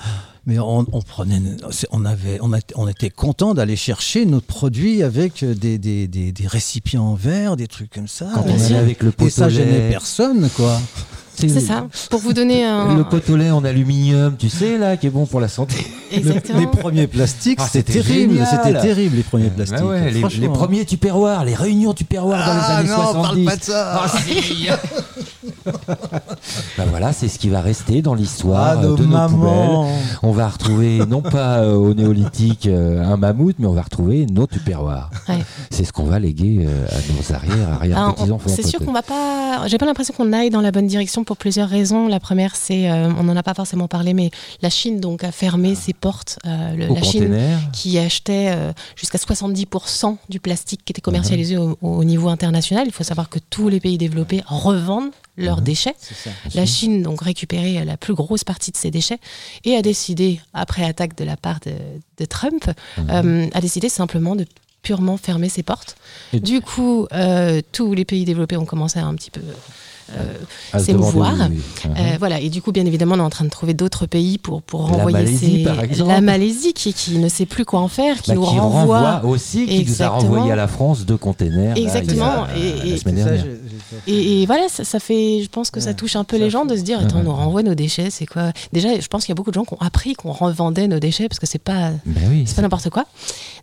[0.47, 1.39] Mais on, on prenait,
[1.91, 6.31] on avait, on, a- on était content d'aller chercher notre produit avec des, des, des-
[6.31, 8.27] des récipients en verre, des trucs comme ça.
[8.33, 10.81] Quand on allait avec le et ça pot gênait personne, quoi.
[11.35, 11.87] C'est ça.
[12.09, 12.95] Pour vous donner un.
[12.95, 15.75] Le pot au lait en aluminium, tu sais, là, qui est bon pour la santé.
[16.11, 16.59] Exactement.
[16.59, 18.45] Les premiers plastiques, Ah, c'était c'était terrible.
[18.49, 19.83] C'était terrible, les premiers Bah plastiques.
[19.87, 23.21] ouais, les, les premiers tupperwares, les réunions tupperwares dans les Ah années non, 70.
[23.21, 24.01] parle pas de ça.
[24.03, 24.67] Ah, si.
[26.77, 29.85] Bah voilà, c'est ce qui va rester dans l'histoire Ah, euh, de nos mamans.
[29.85, 29.99] poubelles.
[30.23, 34.25] On va retrouver, non pas euh, au néolithique euh, un mammouth, mais on va retrouver
[34.25, 35.09] nos tupperwares.
[35.29, 35.39] Ouais.
[35.69, 38.49] C'est ce qu'on va léguer euh, à nos arrière, arrière Ah, petits enfants.
[38.53, 39.67] C'est sûr qu'on va pas.
[39.67, 42.07] J'ai pas l'impression qu'on aille dans la bonne direction pour plusieurs raisons.
[42.07, 45.31] La première, c'est, euh, on n'en a pas forcément parlé, mais la Chine donc a
[45.31, 46.39] fermé ses portes.
[46.45, 47.23] euh, le- la Chine
[47.73, 52.83] qui achetait euh, jusqu'à 70% du plastique qui était commercialisé au, au niveau international.
[52.87, 55.95] Il faut savoir que tous les pays développés revendent leurs déchets.
[56.55, 59.19] La Chine donc récupérait la plus grosse partie de ces déchets
[59.65, 61.71] et a décidé, après attaque de la part de,
[62.17, 62.69] de Trump,
[63.09, 64.45] euh, a décidé simplement de
[64.83, 65.95] purement fermer ses portes.
[66.33, 69.53] Et- Du coup, euh, tous les pays développés ont commencé à un petit peu euh,
[70.79, 71.33] s'émouvoir.
[71.33, 71.91] demander, oui, oui.
[71.97, 72.39] Euh, voilà.
[72.39, 74.81] Et du coup, bien évidemment, on est en train de trouver d'autres pays pour, pour
[74.89, 76.11] La renvoyer Malaisie, ces- par exemple.
[76.11, 79.11] La Malaisie qui, qui ne sait plus quoi en faire, qui Bah, nous qui renvoie,
[79.11, 81.75] renvoie aussi, qui nous a renvoyé à la France deux containers.
[81.77, 82.45] Exactement.
[82.47, 83.45] la et, et- semaine dernière.
[84.07, 86.65] et, et voilà, ça, ça fait, je pense que ça touche un peu les gens
[86.65, 88.51] de se dire, attends, on nous renvoie nos déchets, c'est quoi?
[88.73, 90.99] Déjà, je pense qu'il y a beaucoup de gens qui ont appris qu'on revendait nos
[90.99, 93.05] déchets parce que c'est pas, Ben oui, c'est pas n'importe quoi.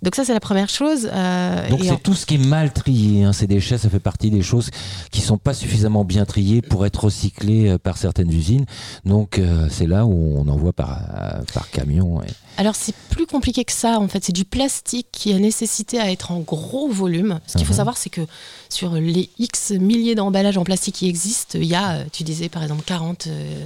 [0.02, 1.08] Donc ça, c'est la première chose.
[1.12, 3.24] euh, Donc c'est en- tout ce qui est mal trié.
[3.24, 3.32] hein.
[3.32, 4.70] Ces déchets, ça fait partie des choses
[5.10, 6.37] qui sont pas suffisamment bien triées
[6.68, 8.64] pour être recyclées euh, par certaines usines.
[9.04, 12.22] Donc euh, c'est là où on envoie par, euh, par camion.
[12.22, 12.26] et-
[12.56, 16.10] Alors c'est plus compliqué que ça en fait, c'est du plastique qui a nécessité à
[16.10, 17.40] être en gros volume.
[17.46, 17.76] Ce qu'il faut Mhm.
[17.76, 18.22] savoir c'est que
[18.68, 22.62] sur les X milliers d'emballages en plastique qui existent, il y a, tu disais par
[22.62, 23.64] exemple 40 euh,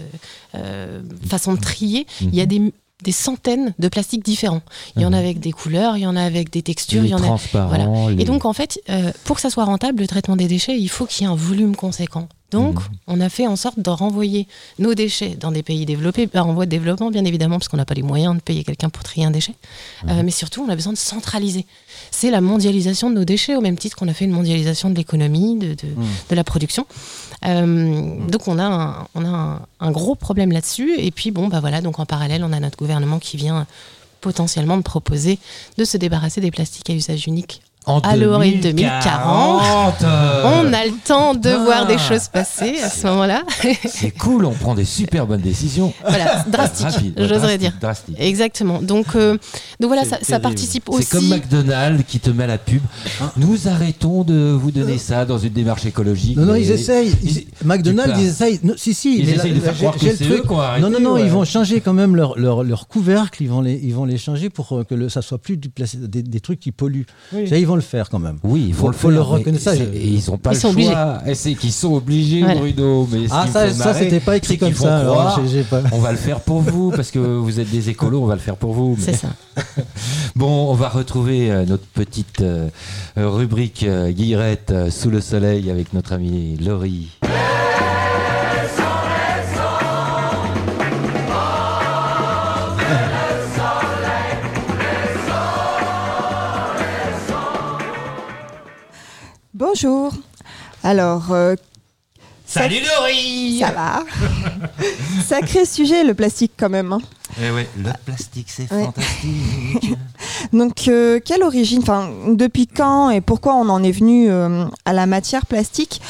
[0.55, 4.63] euh, façons de trier, il y a des des centaines de plastiques différents.
[4.95, 7.09] Il y en a avec des couleurs, il y en a avec des textures, Les
[7.09, 8.11] il y en a voilà.
[8.13, 10.79] les- Et donc en fait, euh, pour que ça soit rentable, le traitement des déchets,
[10.79, 12.29] il faut qu'il y ait un volume conséquent.
[12.53, 12.81] Donc, Mhm.
[13.09, 14.47] on a fait en sorte de renvoyer
[14.79, 17.77] nos déchets dans des pays développés, par en voie de développement, bien évidemment, parce qu'on
[17.79, 19.55] n'a pas les moyens de payer quelqu'un pour trier un déchet.
[20.05, 20.11] Mhm.
[20.11, 21.67] Euh, mais surtout, on a besoin de centraliser.
[22.11, 24.95] C'est la mondialisation de nos déchets, au même titre qu'on a fait une mondialisation de
[24.97, 26.05] l'économie, de, de, Mhm.
[26.31, 26.87] de la production.
[27.47, 30.95] Euh, Donc, on a, un, on a un, un gros problème là-dessus.
[30.99, 33.67] Et puis, bon, bah voilà, donc en parallèle, on a notre gouvernement qui vient
[34.21, 35.39] potentiellement de proposer
[35.79, 40.03] de se débarrasser des plastiques à usage unique En à l'horizon 2040, 2040.
[40.05, 41.65] euh, On a le temps de Ah.
[41.65, 43.43] voir des choses passer à ce moment-là.
[43.89, 45.93] C'est cool, on prend des super bonnes décisions.
[46.09, 47.73] voilà, drastique, j'oserais dire.
[47.81, 48.15] drastique.
[48.21, 48.81] Exactement.
[48.81, 49.33] Donc, euh,
[49.81, 51.07] donc voilà, ça, participe C'est aussi.
[51.09, 52.83] comme McDonald's qui te met la pub.
[53.37, 56.37] Nous arrêtons de vous donner ça dans une démarche écologique.
[56.37, 57.13] Non, non, ils essayent.
[57.23, 58.61] Ils- McDonald's, ils essayent.
[58.63, 59.19] Non, si, si.
[59.19, 60.43] Ils mais essayent de faire croire que le c'est eux
[60.81, 61.23] Non, non, non, ouais.
[61.25, 63.43] ils vont changer quand même leur, leur, leur couvercle.
[63.43, 65.69] Ils vont, les, ils vont les changer pour euh, que le, ça soit plus du
[65.97, 67.07] des, des trucs qui polluent.
[67.33, 67.47] Oui.
[67.73, 68.37] Vont le faire quand même.
[68.43, 69.63] Oui, il faut, faut, le faut faire, reconnaître.
[69.65, 71.19] Ça, ils n'ont pas Ils le sont choix.
[71.27, 72.61] Et c'est qu'ils sont obligés, Voilà.
[72.61, 73.09] Bruno.
[73.11, 76.61] Mais Ah, ça, c'était pas écrit comme ça, alors, pas- On va le faire pour
[76.61, 78.23] vous parce que vous êtes des écolos.
[78.23, 78.95] On va le faire pour vous.
[78.99, 79.29] mais- C'est ça.
[80.37, 82.69] Bon, on va retrouver euh, notre petite euh,
[83.17, 87.09] rubrique euh, Guillerette sous le soleil avec notre amie Laurie.
[99.67, 100.13] Bonjour.
[100.83, 101.31] Alors.
[101.31, 101.55] euh,
[102.45, 104.03] Salut Laurie Ça va
[105.25, 106.93] Sacré sujet, le plastique, quand même.
[106.93, 106.99] hein.
[107.41, 108.87] Eh ouais, le plastique, c'est Ouais.
[108.87, 109.95] fantastique.
[110.53, 114.93] Donc, euh, quelle origine Enfin, depuis quand et pourquoi on en est venu euh, à
[114.93, 116.03] la matière plastique?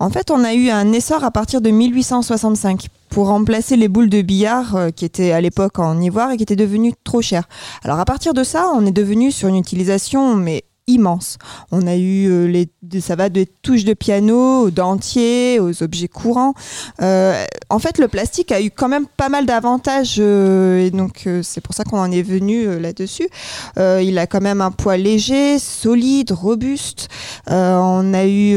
[0.00, 4.10] En fait, on a eu un essor à partir de 1865 pour remplacer les boules
[4.10, 7.48] de billard euh, qui étaient à l'époque en ivoire et qui étaient devenues trop chères.
[7.84, 11.38] Alors, à partir de ça, on est devenu sur une utilisation, mais immense.
[11.72, 16.06] On a eu euh, les, ça va des touches de piano aux dentiers, aux objets
[16.06, 16.54] courants.
[17.02, 21.28] Euh, en fait, le plastique a eu quand même pas mal d'avantages euh, et donc
[21.42, 23.28] c'est pour ça qu'on en est venu là-dessus.
[23.76, 27.08] Il a quand même un poids léger, solide, robuste.
[27.48, 28.56] On a eu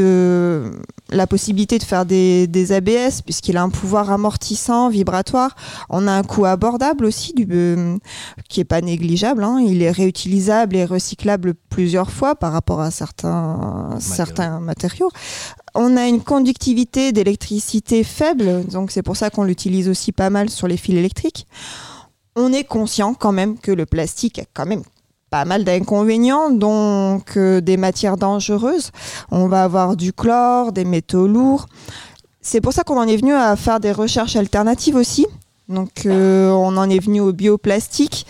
[1.10, 5.56] la possibilité de faire des, ABS puisqu'il a un pouvoir amortissant, vibratoire.
[5.88, 7.98] On a un coût abordable aussi du,
[8.48, 9.42] qui est pas négligeable.
[9.42, 9.58] hein.
[9.60, 15.10] Il est réutilisable et recyclable plusieurs fois par rapport à certains, certains matériaux.
[15.74, 20.50] On a une conductivité d'électricité faible, donc c'est pour ça qu'on l'utilise aussi pas mal
[20.50, 21.46] sur les fils électriques.
[22.36, 24.82] On est conscient quand même que le plastique a quand même
[25.30, 28.90] pas mal d'inconvénients, donc euh, des matières dangereuses.
[29.30, 31.66] On va avoir du chlore, des métaux lourds.
[32.40, 35.26] C'est pour ça qu'on en est venu à faire des recherches alternatives aussi.
[35.68, 38.26] Donc euh, on en est venu au bioplastique,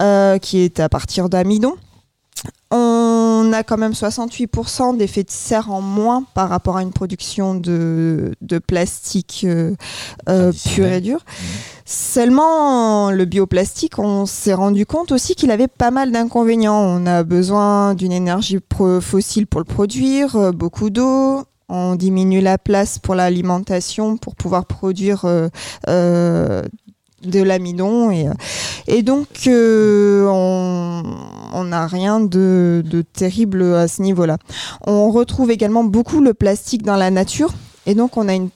[0.00, 1.74] euh, qui est à partir d'amidon.
[2.70, 7.54] On a quand même 68% d'effets de serre en moins par rapport à une production
[7.54, 9.74] de, de plastique euh,
[10.28, 11.24] euh, pur et dur.
[11.86, 16.78] Seulement, le bioplastique, on s'est rendu compte aussi qu'il avait pas mal d'inconvénients.
[16.78, 18.58] On a besoin d'une énergie
[19.00, 21.44] fossile pour le produire, euh, beaucoup d'eau.
[21.70, 25.48] On diminue la place pour l'alimentation pour pouvoir produire euh,
[25.88, 26.62] euh,
[27.22, 28.26] de l'amidon et,
[28.86, 31.02] et donc euh, on
[31.52, 34.36] on n'a rien de, de terrible à ce niveau-là.
[34.86, 37.52] On retrouve également beaucoup le plastique dans la nature
[37.86, 38.50] et donc on a une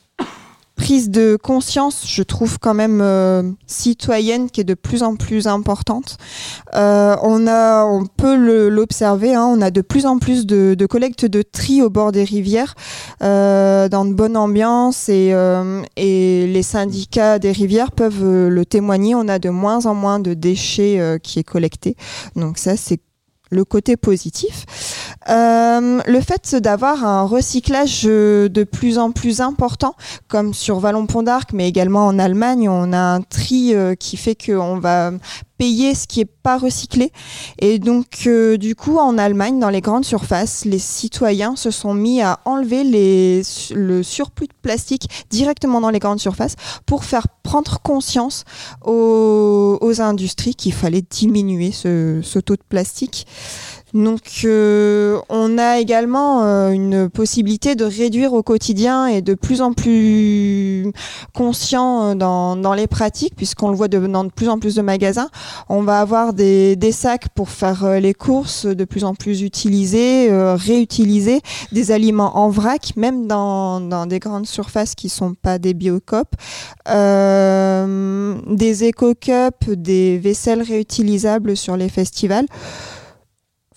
[0.76, 5.46] prise de conscience, je trouve quand même euh, citoyenne, qui est de plus en plus
[5.46, 6.16] importante.
[6.74, 8.34] Euh, on a, on peut
[8.68, 12.12] l'observer, hein, on a de plus en plus de, de collectes de tri au bord
[12.12, 12.74] des rivières,
[13.22, 15.34] euh, dans de bonnes ambiances et,
[15.96, 19.14] et les syndicats des rivières peuvent le témoigner.
[19.14, 21.96] On a de moins en moins de déchets qui est collecté,
[22.34, 23.00] donc ça c'est
[23.52, 24.64] le côté positif.
[25.28, 29.94] Euh, le fait d'avoir un recyclage euh, de plus en plus important,
[30.26, 34.34] comme sur Vallon-Pont d'Arc, mais également en Allemagne, on a un tri euh, qui fait
[34.34, 35.12] qu'on va
[35.62, 37.12] payer ce qui est pas recyclé.
[37.60, 41.94] Et donc, euh, du coup, en Allemagne, dans les grandes surfaces, les citoyens se sont
[41.94, 43.42] mis à enlever les,
[43.72, 48.44] le surplus de plastique directement dans les grandes surfaces pour faire prendre conscience
[48.84, 53.28] aux, aux industries qu'il fallait diminuer ce, ce taux de plastique.
[53.94, 59.60] Donc, euh, on a également euh, une possibilité de réduire au quotidien et de plus
[59.60, 60.90] en plus
[61.34, 64.76] conscient euh, dans, dans les pratiques, puisqu'on le voit de, dans de plus en plus
[64.76, 65.28] de magasins.
[65.68, 69.42] On va avoir des, des sacs pour faire euh, les courses de plus en plus
[69.42, 75.34] utilisés, euh, réutilisés, des aliments en vrac, même dans, dans des grandes surfaces qui sont
[75.34, 76.34] pas des biocopes,
[78.56, 82.46] des éco-cups, des vaisselles réutilisables sur les festivals.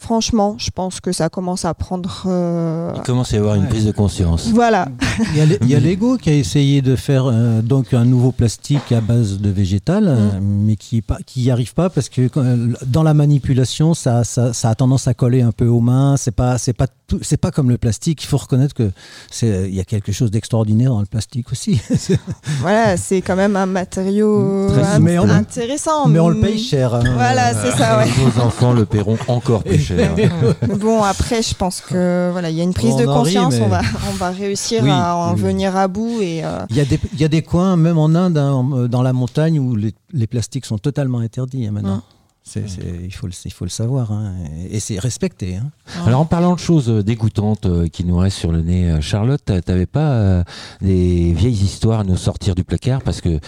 [0.10, 2.26] Franchement, je pense que ça commence à prendre.
[2.28, 4.49] euh, Il commence à y avoir une prise de conscience.
[4.53, 4.88] Voilà.
[5.64, 9.01] Il y a, Lego qui a essayé de faire euh, donc un nouveau plastique à
[9.01, 13.01] base de végétal, euh, mais qui pas- qui n'y arrive pas parce que euh, dans
[13.01, 16.18] la manipulation, ça, ça, ça a tendance à coller un peu aux mains.
[16.18, 18.24] C'est pas c'est pas tout- c'est pas comme le plastique.
[18.24, 18.91] Il faut reconnaître que
[19.32, 21.82] c'est il y a quelque chose d'extraordinaire dans le plastique aussi.
[22.62, 26.08] Voilà, c'est quand même un matériau Très mais on- intéressant.
[26.08, 27.03] mais on le paye cher, hein.
[27.16, 28.06] Voilà, c'est ça, ouais.
[28.24, 29.94] Nos enfants le paieront encore plus cher.
[30.79, 33.53] Bon, après, je pense que voilà, il y a une prise On de rit, conscience.
[33.55, 35.39] mais- On va, on va réussir Oui, à en oui.
[35.41, 36.43] venir à bout et.
[36.43, 39.01] euh, Il y, a des, il y a des coins, même en Inde, hein, dans
[39.01, 42.01] la montagne, où les, les plastiques sont totalement interdits hein, maintenant.
[42.47, 44.11] C'est- c'est- il, faut le, il faut le savoir.
[44.11, 44.35] hein,
[44.69, 45.55] et et c'est respecté.
[45.55, 45.71] hein.
[46.05, 49.01] Alors en parlant de choses euh, dégoûtantes euh, qui nous restent sur le nez, euh,
[49.01, 50.43] Charlotte, t'a- t'avais pas euh,
[50.79, 53.01] des vieilles histoires à nous sortir du placard?
[53.01, 53.39] Parce que euh,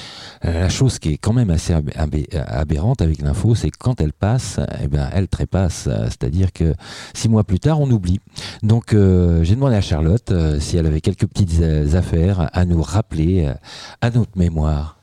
[0.61, 2.15] la chose qui est quand même assez ab- ab-
[2.47, 5.87] aberrante avec l'info, c'est que quand elle passe, eh ben elle trépasse.
[6.05, 6.73] C'est-à-dire que
[7.13, 8.19] six mois plus tard, on oublie.
[8.63, 12.65] Donc euh, j'ai demandé à Charlotte euh, si elle avait quelques petites euh, affaires à
[12.65, 13.53] nous rappeler euh,
[14.01, 14.97] à notre mémoire.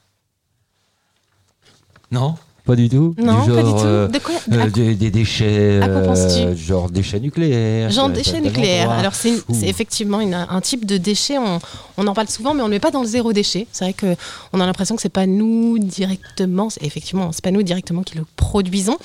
[2.10, 2.34] Non
[2.64, 3.76] pas du tout Non, du pas du tout.
[3.84, 7.90] euh, De quoi- euh, des, des déchets, à quoi penses-tu euh, genre déchets nucléaires.
[7.90, 8.90] Genre déchets nucléaires.
[8.90, 11.36] Alors c'est effectivement une- un type de déchet.
[11.38, 11.58] On,
[11.98, 13.66] on en parle souvent, mais on ne le met pas dans le zéro déchet.
[13.72, 14.16] C'est vrai que
[14.52, 16.68] on a l'impression que c'est pas nous directement.
[16.80, 18.96] Effectivement, c'est pas nous directement qui le produisons.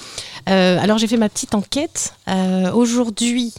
[0.49, 2.13] Euh, alors j'ai fait ma petite enquête.
[2.29, 3.53] Euh, Aujourd'hui.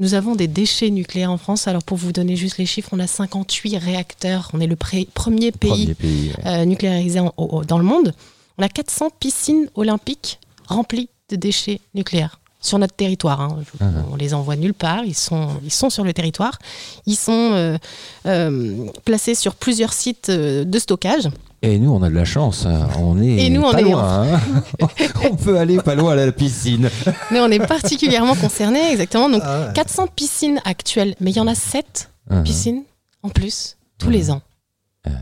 [0.00, 1.66] Nous avons des déchets nucléaires en France.
[1.66, 4.48] Alors, pour vous donner juste les chiffres, on a 58 réacteurs.
[4.54, 5.06] On est le premier
[5.50, 6.66] pays, Premier pays, ouais.
[6.66, 8.14] nucléarisé en- au- dans le monde.
[8.58, 13.40] On a 400 piscines olympiques remplies de déchets nucléaires sur notre territoire.
[13.40, 13.58] hein.
[13.80, 13.84] Ah.
[14.10, 15.04] On les envoie nulle part.
[15.04, 16.58] Ils sont, ils sont sur le territoire.
[17.06, 17.78] Ils sont euh,
[18.26, 21.28] euh, placés sur plusieurs sites euh, de stockage.
[21.62, 22.66] Et nous, on a de la chance.
[22.66, 22.88] hein.
[22.98, 24.40] On est Et nous, on est hein.
[25.30, 26.90] on peut aller pas loin à la piscine.
[27.30, 29.28] Mais on est particulièrement concernés, exactement.
[29.30, 29.72] Donc, Ah ouais.
[29.74, 32.42] 400 piscines actuelles, mais il y en a 7 Mhm.
[32.44, 32.82] piscines
[33.22, 34.42] en plus tous les ans.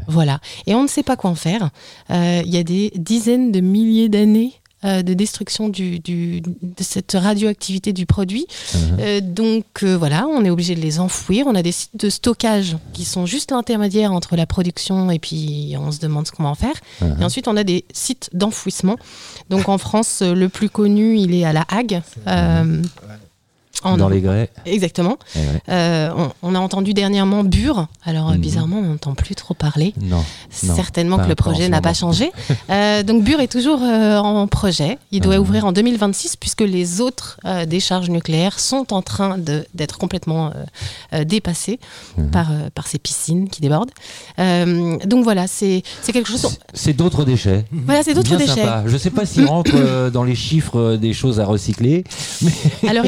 [0.08, 0.40] Voilà.
[0.66, 1.70] Et on ne sait pas quoi en faire.
[2.10, 4.52] Euh, Il y a des dizaines de milliers d'années
[4.84, 8.46] euh, de destruction du, du- de cette radioactivité du produit.
[8.74, 8.80] Mhm.
[9.00, 11.46] Euh, donc euh, voilà, on est obligé de les enfouir.
[11.48, 15.74] On a des sites de stockage qui sont juste l'intermédiaire entre la production et puis
[15.80, 16.74] on se demande ce qu'on va en faire.
[17.00, 17.16] Mhm.
[17.20, 18.96] Et ensuite, on a des sites d'enfouissement.
[19.48, 22.02] Donc en France, le plus connu, il est à La Hague.
[22.28, 22.82] euh,
[23.84, 24.50] en- Dans les grès.
[24.64, 25.18] Exactement.
[25.34, 25.44] Eh ouais.
[25.68, 27.86] Euh, on, on a entendu dernièrement Bure.
[28.04, 28.40] Alors, euh, Mhm.
[28.40, 29.94] bizarrement, on n'entend plus trop parler.
[30.00, 30.24] Non.
[30.50, 32.30] Certainement que le projet n'a pas changé.
[32.70, 34.98] Euh, donc Bure est toujours euh, en projet.
[35.12, 40.52] Il doit ouvrir en 2026 puisque les autres décharges nucléaires sont en train d'être complètement
[41.24, 41.78] dépassées
[42.32, 43.90] par, euh, par ces piscines qui débordent.
[44.38, 46.58] Donc voilà, c'est quelque chose...
[46.74, 47.64] C'est d'autres déchets.
[47.72, 48.54] Voilà, c'est d'autres déchets.
[48.62, 48.84] sympa.
[48.86, 52.04] Je sais pas s'ils rentrent euh, dans les chiffres des choses à recycler.
[52.82, 53.04] Mais Alors,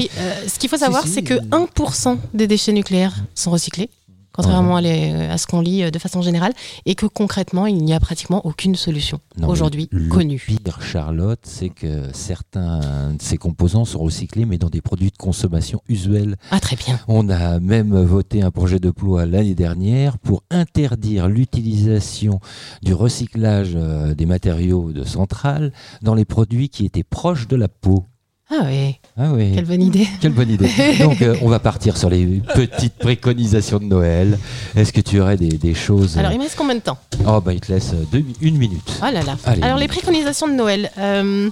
[0.59, 3.91] ce qu'il faut savoir, Si, si, c'est que 1% des déchets nucléaires sont recyclés.
[4.33, 6.53] contrairement à, les- à ce qu'on lit euh, de façon générale,
[6.87, 10.39] et que concrètement, il n'y a pratiquement aucune solution aujourd'hui le connue.
[10.47, 12.79] pire, Charlotte, c'est que certains
[13.15, 16.37] de ces composants sont recyclés, mais dans des produits de consommation usuels.
[16.53, 17.01] Ah, très bien.
[17.09, 22.39] On a même voté un projet de loi l'année dernière pour interdire l'utilisation
[22.83, 27.67] du recyclage euh, des matériaux de centrale dans les produits qui étaient proches de la
[27.69, 28.05] peau.
[28.51, 28.97] Ah oui.
[29.19, 29.53] Ah oui.
[29.55, 30.09] Quelle bonne idée.
[30.21, 30.71] Quelle bonne idée.
[31.01, 32.25] Donc, euh, on va partir sur les
[32.55, 34.39] petites préconisations de Noël.
[34.75, 36.97] Est-ce que tu aurais des, des choses Alors, il me reste combien de temps?
[37.27, 38.91] Oh, bah, il te laisse deux mi- une minute.
[39.03, 39.37] Oh là là.
[39.45, 39.63] Allez.
[39.63, 40.91] Alors, les préconisations de Noël.
[40.99, 41.51] euh,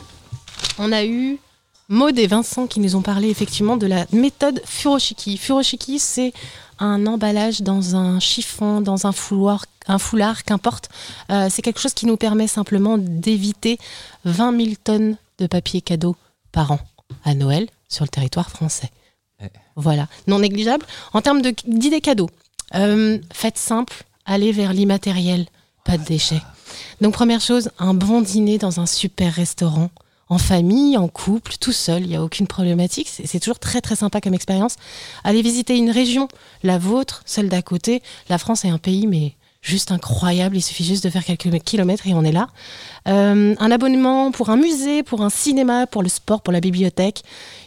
[0.79, 1.39] on a eu
[1.91, 5.37] Maud et Vincent qui nous ont parlé effectivement de la méthode Furoshiki.
[5.37, 6.33] Furoshiki, c'est
[6.79, 10.89] un emballage dans un chiffon, dans un foulard, un foulard qu'importe.
[11.31, 13.79] Euh, c'est quelque chose qui nous permet simplement d'éviter
[14.25, 16.17] 20 000 tonnes de papier cadeau
[16.57, 16.79] par an
[17.23, 18.91] à Noël sur le territoire français.
[19.77, 20.87] Voilà, non négligeable.
[21.13, 22.31] En termes de- d'idées cadeaux,
[22.75, 25.45] euh, faites simple, allez vers l'immatériel,
[25.85, 26.41] pas de déchets.
[27.03, 29.91] Donc première chose, un bon dîner dans un super restaurant,
[30.31, 33.09] en famille, en couple, tout seul, il n'y a aucune problématique.
[33.13, 34.77] C'est c'est toujours très très sympa comme expérience.
[35.25, 36.27] Allez visiter une région,
[36.63, 38.03] la vôtre, celle d'à côté.
[38.31, 39.35] La France est un pays, mais
[39.67, 40.57] juste incroyable.
[40.57, 42.49] Il suffit juste de faire quelques kilomètres et on est là.
[43.09, 47.23] Euh, un abonnement pour un musée, pour un cinéma, pour le sport, pour la bibliothèque.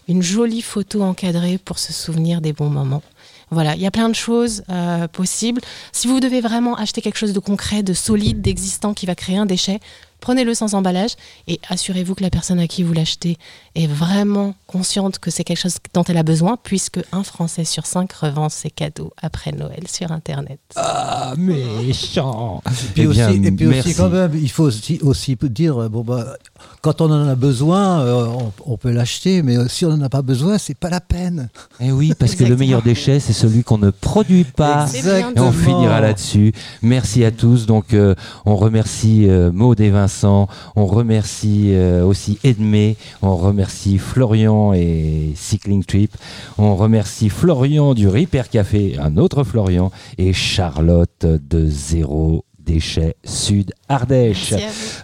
[0.07, 3.03] Une jolie photo encadrée pour se souvenir des bons moments.
[3.51, 5.61] Voilà, il y a plein de choses euh, possibles.
[5.91, 9.37] Si vous devez vraiment acheter quelque chose de concret, de solide, d'existant qui va créer
[9.37, 9.79] un déchet,
[10.19, 11.11] prenez-le sans emballage
[11.47, 13.37] et assurez-vous que la personne à qui vous l'achetez
[13.79, 17.85] est vraiment consciente que c'est quelque chose dont elle a besoin, puisque un Français sur
[17.85, 20.59] cinq revend ses cadeaux après Noël sur Internet.
[20.75, 24.99] Ah, méchant Et puis, Eh bien, aussi, et puis aussi, quand même, il faut aussi,
[25.01, 26.35] aussi dire, euh, bon, bah,
[26.81, 30.05] quand on en a besoin, euh, on, on peut l'acheter, mais euh, si on n'en
[30.05, 31.49] a pas besoin, c'est pas la peine.
[31.79, 34.87] Eh oui, parce que le meilleur déchet, c'est celui qu'on ne produit pas.
[34.93, 35.45] Exactement.
[35.45, 36.53] Et on finira là-dessus.
[36.81, 37.65] Merci à tous.
[37.65, 38.15] Donc, euh,
[38.45, 40.47] on remercie euh, Maud et Vincent.
[40.75, 42.97] On remercie euh, aussi Edmé.
[43.21, 46.15] On remercie Florian et Cycling Trip.
[46.57, 53.73] On remercie Florian du Repair Café, un autre Florian, et Charlotte de Zéro Déchet Sud
[53.87, 54.53] Ardèche.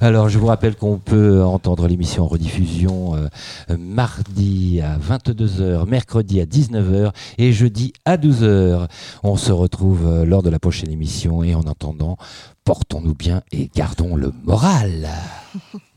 [0.02, 6.42] Alors, je vous rappelle qu'on peut entendre l'émission en rediffusion euh, mardi à 22h, mercredi
[6.42, 8.88] à 19h et jeudi à 12h.
[9.24, 12.18] On se retrouve euh, lors de la prochaine émission et en attendant,
[12.66, 15.08] portons-nous bien et gardons le moral.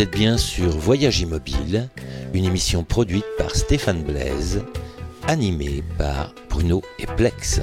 [0.00, 1.90] Vous êtes bien sur Voyage Immobile,
[2.32, 4.64] une émission produite par Stéphane Blaise,
[5.28, 7.60] animée par Bruno et Plex.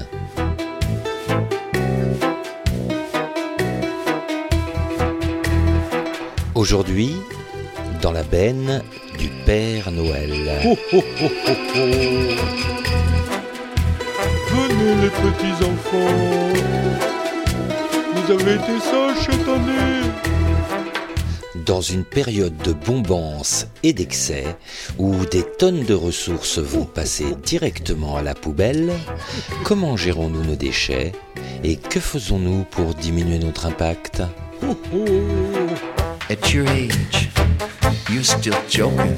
[6.53, 7.15] Aujourd'hui,
[8.03, 8.83] dans la benne
[9.17, 10.29] du Père Noël.
[14.51, 16.53] Venez les petits enfants,
[18.13, 19.96] vous avez été sages cette année.
[21.67, 24.55] Dans une période de bombance et d'excès,
[24.97, 28.93] où des tonnes de ressources vont passer directement à la poubelle,
[29.65, 31.11] comment gérons-nous nos déchets
[31.65, 34.21] et que faisons-nous pour diminuer notre impact?
[36.29, 37.29] At your age,
[38.09, 39.17] you're still joking.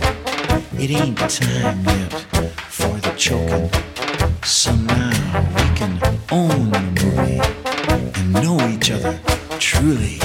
[0.79, 2.25] It ain't time yet
[2.67, 3.69] for the choking.
[5.55, 5.99] We can
[8.15, 9.19] and know each other
[9.59, 10.19] truly.